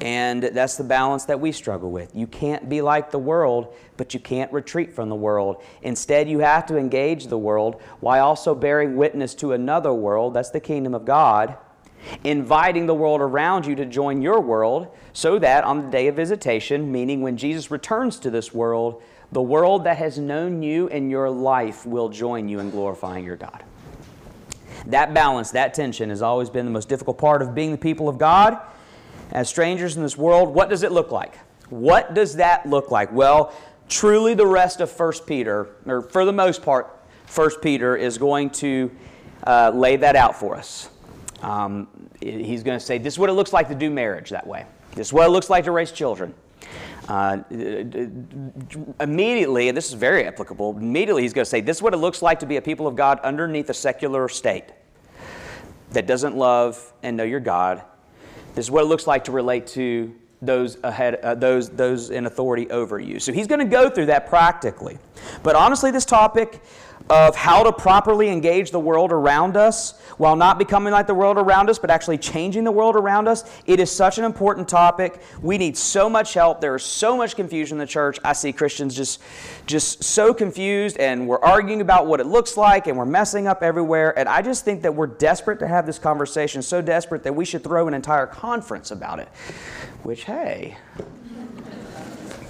and 0.00 0.42
that's 0.42 0.76
the 0.76 0.84
balance 0.84 1.24
that 1.26 1.38
we 1.38 1.52
struggle 1.52 1.90
with. 1.90 2.14
You 2.14 2.26
can't 2.26 2.68
be 2.68 2.82
like 2.82 3.10
the 3.10 3.18
world, 3.18 3.74
but 3.96 4.12
you 4.12 4.20
can't 4.20 4.52
retreat 4.52 4.92
from 4.92 5.08
the 5.08 5.14
world. 5.14 5.62
Instead, 5.82 6.28
you 6.28 6.40
have 6.40 6.66
to 6.66 6.76
engage 6.76 7.28
the 7.28 7.38
world 7.38 7.80
while 8.00 8.26
also 8.26 8.54
bearing 8.54 8.96
witness 8.96 9.34
to 9.36 9.52
another 9.52 9.92
world, 9.92 10.34
that's 10.34 10.50
the 10.50 10.60
kingdom 10.60 10.94
of 10.94 11.04
God, 11.04 11.56
inviting 12.24 12.86
the 12.86 12.94
world 12.94 13.20
around 13.20 13.66
you 13.66 13.74
to 13.76 13.84
join 13.84 14.22
your 14.22 14.40
world 14.40 14.88
so 15.12 15.38
that 15.38 15.64
on 15.64 15.84
the 15.84 15.90
day 15.90 16.08
of 16.08 16.16
visitation, 16.16 16.90
meaning 16.90 17.22
when 17.22 17.36
Jesus 17.36 17.70
returns 17.70 18.18
to 18.20 18.30
this 18.30 18.52
world, 18.52 19.02
the 19.32 19.42
world 19.42 19.84
that 19.84 19.96
has 19.96 20.18
known 20.18 20.62
you 20.62 20.86
in 20.88 21.10
your 21.10 21.28
life 21.30 21.84
will 21.84 22.08
join 22.08 22.48
you 22.48 22.60
in 22.60 22.70
glorifying 22.70 23.24
your 23.24 23.36
God. 23.36 23.64
That 24.86 25.12
balance, 25.14 25.50
that 25.50 25.74
tension 25.74 26.10
has 26.10 26.22
always 26.22 26.48
been 26.48 26.64
the 26.64 26.70
most 26.70 26.88
difficult 26.88 27.18
part 27.18 27.42
of 27.42 27.54
being 27.54 27.72
the 27.72 27.78
people 27.78 28.08
of 28.08 28.18
God. 28.18 28.58
As 29.32 29.48
strangers 29.48 29.96
in 29.96 30.02
this 30.02 30.16
world, 30.16 30.54
what 30.54 30.68
does 30.68 30.84
it 30.84 30.92
look 30.92 31.10
like? 31.10 31.38
What 31.70 32.14
does 32.14 32.36
that 32.36 32.66
look 32.66 32.92
like? 32.92 33.12
Well, 33.12 33.52
truly 33.88 34.34
the 34.34 34.46
rest 34.46 34.80
of 34.80 34.90
1 34.96 35.12
Peter, 35.26 35.68
or 35.86 36.02
for 36.02 36.24
the 36.24 36.32
most 36.32 36.62
part, 36.62 36.96
1 37.34 37.50
Peter 37.60 37.96
is 37.96 38.18
going 38.18 38.50
to 38.50 38.90
uh, 39.44 39.72
lay 39.74 39.96
that 39.96 40.14
out 40.14 40.38
for 40.38 40.54
us. 40.54 40.88
Um, 41.46 41.86
he's 42.20 42.64
going 42.64 42.76
to 42.76 42.84
say, 42.84 42.98
This 42.98 43.14
is 43.14 43.18
what 43.18 43.30
it 43.30 43.34
looks 43.34 43.52
like 43.52 43.68
to 43.68 43.74
do 43.74 43.88
marriage 43.88 44.30
that 44.30 44.46
way. 44.46 44.66
This 44.96 45.08
is 45.08 45.12
what 45.12 45.26
it 45.26 45.30
looks 45.30 45.48
like 45.48 45.64
to 45.64 45.70
raise 45.70 45.92
children. 45.92 46.34
Uh, 47.08 47.38
immediately, 48.98 49.68
and 49.68 49.76
this 49.76 49.86
is 49.86 49.92
very 49.92 50.26
applicable, 50.26 50.76
immediately 50.76 51.22
he's 51.22 51.32
going 51.32 51.44
to 51.44 51.48
say, 51.48 51.60
This 51.60 51.76
is 51.76 51.82
what 51.82 51.94
it 51.94 51.98
looks 51.98 52.20
like 52.20 52.40
to 52.40 52.46
be 52.46 52.56
a 52.56 52.62
people 52.62 52.88
of 52.88 52.96
God 52.96 53.20
underneath 53.20 53.70
a 53.70 53.74
secular 53.74 54.28
state 54.28 54.72
that 55.92 56.08
doesn't 56.08 56.36
love 56.36 56.92
and 57.04 57.16
know 57.16 57.22
your 57.22 57.38
God. 57.38 57.80
This 58.56 58.66
is 58.66 58.70
what 58.70 58.82
it 58.82 58.86
looks 58.86 59.06
like 59.06 59.22
to 59.24 59.32
relate 59.32 59.68
to 59.68 60.12
those 60.42 60.78
ahead, 60.82 61.16
uh, 61.16 61.36
those, 61.36 61.70
those 61.70 62.10
in 62.10 62.26
authority 62.26 62.68
over 62.70 62.98
you. 62.98 63.20
So 63.20 63.32
he's 63.32 63.46
going 63.46 63.60
to 63.60 63.64
go 63.64 63.88
through 63.88 64.06
that 64.06 64.28
practically. 64.28 64.98
But 65.44 65.54
honestly, 65.54 65.92
this 65.92 66.04
topic 66.04 66.60
of 67.08 67.36
how 67.36 67.62
to 67.62 67.72
properly 67.72 68.28
engage 68.28 68.72
the 68.72 68.80
world 68.80 69.12
around 69.12 69.56
us 69.56 70.00
while 70.16 70.34
not 70.34 70.58
becoming 70.58 70.92
like 70.92 71.06
the 71.06 71.14
world 71.14 71.38
around 71.38 71.70
us, 71.70 71.78
but 71.78 71.88
actually 71.90 72.18
changing 72.18 72.64
the 72.64 72.72
world 72.72 72.96
around 72.96 73.28
us. 73.28 73.44
It 73.66 73.78
is 73.78 73.90
such 73.92 74.18
an 74.18 74.24
important 74.24 74.68
topic. 74.68 75.20
We 75.40 75.56
need 75.56 75.76
so 75.76 76.08
much 76.08 76.34
help. 76.34 76.60
There 76.60 76.74
is 76.74 76.82
so 76.82 77.16
much 77.16 77.36
confusion 77.36 77.76
in 77.76 77.78
the 77.78 77.86
church. 77.86 78.18
I 78.24 78.32
see 78.32 78.52
Christians 78.52 78.96
just, 78.96 79.20
just 79.66 80.02
so 80.02 80.34
confused, 80.34 80.96
and 80.96 81.28
we're 81.28 81.38
arguing 81.38 81.80
about 81.80 82.06
what 82.06 82.18
it 82.18 82.26
looks 82.26 82.56
like, 82.56 82.88
and 82.88 82.96
we're 82.96 83.04
messing 83.04 83.46
up 83.46 83.62
everywhere. 83.62 84.18
And 84.18 84.28
I 84.28 84.42
just 84.42 84.64
think 84.64 84.82
that 84.82 84.94
we're 84.94 85.06
desperate 85.06 85.60
to 85.60 85.68
have 85.68 85.86
this 85.86 85.98
conversation, 85.98 86.60
so 86.62 86.82
desperate 86.82 87.22
that 87.22 87.34
we 87.34 87.44
should 87.44 87.62
throw 87.62 87.86
an 87.86 87.94
entire 87.94 88.26
conference 88.26 88.90
about 88.90 89.20
it. 89.20 89.28
Which, 90.02 90.24
hey, 90.24 90.76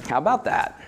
how 0.08 0.18
about 0.18 0.44
that? 0.44 0.80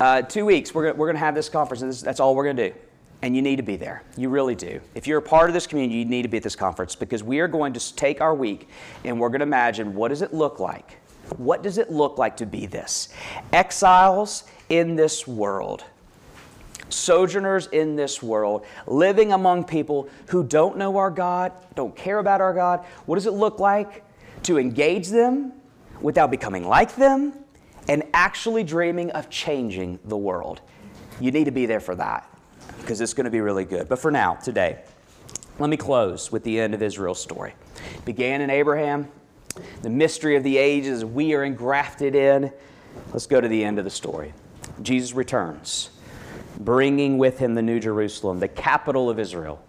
Uh, 0.00 0.22
two 0.22 0.44
weeks, 0.44 0.72
we're, 0.72 0.92
we're 0.94 1.06
going 1.06 1.16
to 1.16 1.20
have 1.20 1.34
this 1.34 1.48
conference, 1.48 1.82
and 1.82 1.90
this, 1.90 2.02
that's 2.02 2.20
all 2.20 2.36
we're 2.36 2.44
going 2.44 2.56
to 2.56 2.70
do. 2.70 2.76
And 3.22 3.34
you 3.34 3.42
need 3.42 3.56
to 3.56 3.64
be 3.64 3.74
there. 3.74 4.04
You 4.16 4.28
really 4.28 4.54
do. 4.54 4.80
If 4.94 5.08
you're 5.08 5.18
a 5.18 5.22
part 5.22 5.50
of 5.50 5.54
this 5.54 5.66
community, 5.66 5.98
you 5.98 6.04
need 6.04 6.22
to 6.22 6.28
be 6.28 6.36
at 6.36 6.44
this 6.44 6.54
conference 6.54 6.94
because 6.94 7.24
we 7.24 7.40
are 7.40 7.48
going 7.48 7.72
to 7.72 7.96
take 7.96 8.20
our 8.20 8.32
week 8.32 8.68
and 9.04 9.18
we're 9.18 9.28
going 9.28 9.40
to 9.40 9.46
imagine 9.46 9.94
what 9.94 10.08
does 10.08 10.22
it 10.22 10.32
look 10.32 10.60
like? 10.60 10.98
What 11.36 11.64
does 11.64 11.78
it 11.78 11.90
look 11.90 12.16
like 12.16 12.36
to 12.36 12.46
be 12.46 12.66
this? 12.66 13.08
Exiles 13.52 14.44
in 14.68 14.94
this 14.94 15.26
world, 15.26 15.82
sojourners 16.90 17.66
in 17.66 17.96
this 17.96 18.22
world, 18.22 18.64
living 18.86 19.32
among 19.32 19.64
people 19.64 20.08
who 20.28 20.44
don't 20.44 20.76
know 20.76 20.96
our 20.96 21.10
God, 21.10 21.50
don't 21.74 21.96
care 21.96 22.18
about 22.18 22.40
our 22.40 22.54
God. 22.54 22.84
What 23.06 23.16
does 23.16 23.26
it 23.26 23.32
look 23.32 23.58
like 23.58 24.04
to 24.44 24.58
engage 24.58 25.08
them 25.08 25.52
without 26.00 26.30
becoming 26.30 26.68
like 26.68 26.94
them? 26.94 27.32
And 27.88 28.04
actually 28.12 28.62
dreaming 28.62 29.10
of 29.12 29.30
changing 29.30 29.98
the 30.04 30.16
world. 30.16 30.60
You 31.20 31.30
need 31.30 31.44
to 31.44 31.50
be 31.50 31.66
there 31.66 31.80
for 31.80 31.94
that 31.96 32.28
because 32.80 33.00
it's 33.00 33.14
going 33.14 33.24
to 33.24 33.30
be 33.30 33.40
really 33.40 33.64
good. 33.64 33.88
But 33.88 33.98
for 33.98 34.10
now, 34.10 34.34
today, 34.34 34.78
let 35.58 35.70
me 35.70 35.76
close 35.76 36.30
with 36.30 36.44
the 36.44 36.60
end 36.60 36.74
of 36.74 36.82
Israel's 36.82 37.20
story. 37.20 37.54
It 37.94 38.04
began 38.04 38.40
in 38.40 38.50
Abraham, 38.50 39.08
the 39.82 39.90
mystery 39.90 40.36
of 40.36 40.44
the 40.44 40.56
ages, 40.56 41.04
we 41.04 41.34
are 41.34 41.44
engrafted 41.44 42.14
in. 42.14 42.52
Let's 43.12 43.26
go 43.26 43.40
to 43.40 43.48
the 43.48 43.64
end 43.64 43.78
of 43.78 43.84
the 43.84 43.90
story. 43.90 44.32
Jesus 44.82 45.14
returns, 45.14 45.90
bringing 46.60 47.18
with 47.18 47.38
him 47.38 47.54
the 47.54 47.62
New 47.62 47.80
Jerusalem, 47.80 48.38
the 48.38 48.48
capital 48.48 49.10
of 49.10 49.18
Israel. 49.18 49.64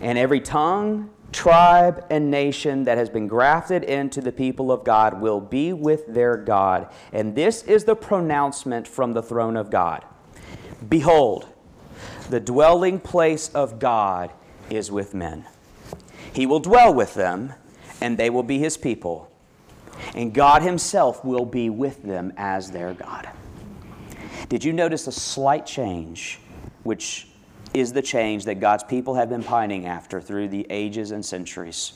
And 0.00 0.18
every 0.18 0.40
tongue, 0.40 1.10
tribe, 1.32 2.04
and 2.10 2.30
nation 2.30 2.84
that 2.84 2.98
has 2.98 3.08
been 3.08 3.28
grafted 3.28 3.84
into 3.84 4.20
the 4.20 4.32
people 4.32 4.72
of 4.72 4.84
God 4.84 5.20
will 5.20 5.40
be 5.40 5.72
with 5.72 6.06
their 6.06 6.36
God. 6.36 6.88
And 7.12 7.34
this 7.34 7.62
is 7.62 7.84
the 7.84 7.96
pronouncement 7.96 8.86
from 8.88 9.12
the 9.12 9.22
throne 9.22 9.56
of 9.56 9.70
God 9.70 10.04
Behold, 10.88 11.46
the 12.30 12.40
dwelling 12.40 13.00
place 13.00 13.48
of 13.50 13.78
God 13.78 14.32
is 14.70 14.90
with 14.90 15.14
men. 15.14 15.44
He 16.32 16.46
will 16.46 16.60
dwell 16.60 16.94
with 16.94 17.14
them, 17.14 17.52
and 18.00 18.16
they 18.16 18.30
will 18.30 18.42
be 18.42 18.58
his 18.58 18.76
people. 18.76 19.30
And 20.14 20.32
God 20.32 20.62
himself 20.62 21.24
will 21.24 21.44
be 21.44 21.68
with 21.68 22.02
them 22.02 22.32
as 22.36 22.70
their 22.70 22.94
God. 22.94 23.28
Did 24.48 24.64
you 24.64 24.72
notice 24.72 25.06
a 25.06 25.12
slight 25.12 25.66
change, 25.66 26.38
which 26.82 27.29
is 27.72 27.92
the 27.92 28.02
change 28.02 28.44
that 28.44 28.60
God's 28.60 28.84
people 28.84 29.14
have 29.14 29.28
been 29.28 29.42
pining 29.42 29.86
after 29.86 30.20
through 30.20 30.48
the 30.48 30.66
ages 30.70 31.10
and 31.10 31.24
centuries. 31.24 31.92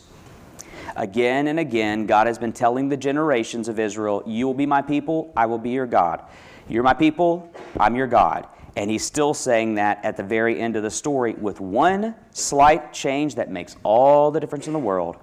Again 0.96 1.48
and 1.48 1.58
again, 1.58 2.06
God 2.06 2.26
has 2.26 2.38
been 2.38 2.52
telling 2.52 2.88
the 2.88 2.96
generations 2.96 3.68
of 3.68 3.80
Israel, 3.80 4.22
You 4.26 4.46
will 4.46 4.54
be 4.54 4.66
my 4.66 4.82
people, 4.82 5.32
I 5.36 5.46
will 5.46 5.58
be 5.58 5.70
your 5.70 5.86
God. 5.86 6.22
You're 6.68 6.82
my 6.82 6.94
people, 6.94 7.50
I'm 7.78 7.96
your 7.96 8.06
God. 8.06 8.46
And 8.76 8.90
he's 8.90 9.04
still 9.04 9.34
saying 9.34 9.74
that 9.74 10.04
at 10.04 10.16
the 10.16 10.22
very 10.22 10.60
end 10.60 10.76
of 10.76 10.82
the 10.82 10.90
story 10.90 11.34
with 11.34 11.60
one 11.60 12.14
slight 12.30 12.92
change 12.92 13.36
that 13.36 13.50
makes 13.50 13.76
all 13.82 14.30
the 14.30 14.40
difference 14.40 14.66
in 14.66 14.72
the 14.72 14.78
world. 14.78 15.16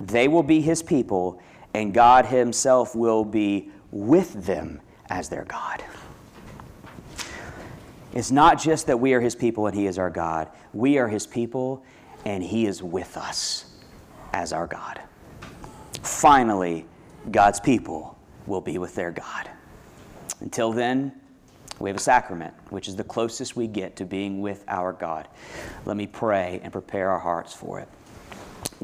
They 0.00 0.28
will 0.28 0.42
be 0.42 0.60
his 0.60 0.82
people, 0.82 1.40
and 1.74 1.94
God 1.94 2.26
himself 2.26 2.94
will 2.94 3.24
be 3.24 3.70
with 3.90 4.46
them 4.46 4.80
as 5.08 5.28
their 5.28 5.44
God. 5.44 5.82
It's 8.12 8.30
not 8.30 8.60
just 8.60 8.86
that 8.88 8.98
we 8.98 9.14
are 9.14 9.20
His 9.20 9.34
people 9.34 9.66
and 9.66 9.76
He 9.76 9.86
is 9.86 9.98
our 9.98 10.10
God. 10.10 10.48
We 10.72 10.98
are 10.98 11.08
His 11.08 11.26
people 11.26 11.84
and 12.24 12.42
He 12.42 12.66
is 12.66 12.82
with 12.82 13.16
us 13.16 13.66
as 14.32 14.52
our 14.52 14.66
God. 14.66 15.00
Finally, 16.02 16.86
God's 17.30 17.60
people 17.60 18.18
will 18.46 18.60
be 18.60 18.78
with 18.78 18.94
their 18.94 19.10
God. 19.10 19.50
Until 20.40 20.72
then, 20.72 21.12
we 21.78 21.88
have 21.90 21.96
a 21.96 22.00
sacrament, 22.00 22.54
which 22.70 22.88
is 22.88 22.96
the 22.96 23.04
closest 23.04 23.56
we 23.56 23.66
get 23.66 23.96
to 23.96 24.04
being 24.04 24.40
with 24.40 24.64
our 24.68 24.92
God. 24.92 25.28
Let 25.84 25.96
me 25.96 26.06
pray 26.06 26.60
and 26.62 26.72
prepare 26.72 27.10
our 27.10 27.18
hearts 27.18 27.54
for 27.54 27.80
it. 27.80 27.88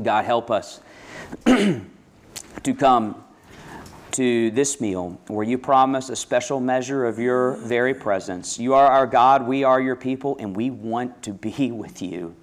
God, 0.02 0.24
help 0.24 0.50
us 0.50 0.80
to 1.46 2.74
come 2.76 3.24
to 4.12 4.50
this 4.50 4.80
meal 4.80 5.20
where 5.28 5.44
you 5.44 5.58
promise 5.58 6.08
a 6.08 6.16
special 6.16 6.60
measure 6.60 7.06
of 7.06 7.18
your 7.18 7.56
very 7.58 7.94
presence. 7.94 8.58
You 8.58 8.74
are 8.74 8.86
our 8.86 9.06
God, 9.06 9.46
we 9.46 9.64
are 9.64 9.80
your 9.80 9.96
people, 9.96 10.36
and 10.38 10.56
we 10.56 10.70
want 10.70 11.22
to 11.24 11.32
be 11.32 11.70
with 11.72 12.02
you. 12.02 12.34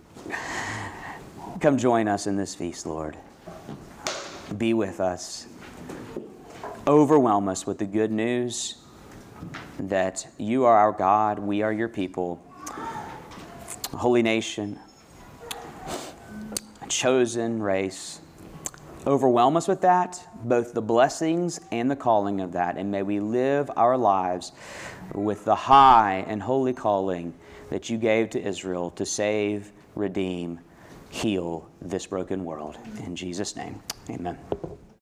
Come 1.59 1.77
join 1.77 2.07
us 2.07 2.27
in 2.27 2.35
this 2.35 2.53
feast, 2.53 2.85
Lord. 2.85 3.17
Be 4.57 4.73
with 4.73 4.99
us. 4.99 5.47
Overwhelm 6.87 7.47
us 7.47 7.65
with 7.65 7.79
the 7.79 7.85
good 7.85 8.11
news 8.11 8.75
that 9.79 10.27
you 10.37 10.65
are 10.65 10.77
our 10.77 10.91
God, 10.91 11.39
we 11.39 11.61
are 11.61 11.73
your 11.73 11.89
people, 11.89 12.41
holy 13.91 14.21
nation, 14.21 14.79
chosen 16.87 17.61
race 17.61 18.21
overwhelm 19.07 19.57
us 19.57 19.67
with 19.67 19.81
that, 19.81 20.27
both 20.43 20.73
the 20.73 20.81
blessings 20.81 21.59
and 21.71 21.89
the 21.89 21.95
calling 21.95 22.41
of 22.41 22.53
that. 22.53 22.77
And 22.77 22.91
may 22.91 23.03
we 23.03 23.19
live 23.19 23.69
our 23.75 23.97
lives 23.97 24.51
with 25.13 25.45
the 25.45 25.55
high 25.55 26.25
and 26.27 26.41
holy 26.41 26.73
calling 26.73 27.33
that 27.69 27.89
you 27.89 27.97
gave 27.97 28.29
to 28.31 28.41
Israel 28.41 28.91
to 28.91 29.05
save, 29.05 29.71
redeem, 29.95 30.59
heal 31.09 31.69
this 31.81 32.05
broken 32.07 32.43
world. 32.43 32.77
In 33.03 33.15
Jesus' 33.15 33.55
name, 33.55 33.81
amen. 34.09 34.37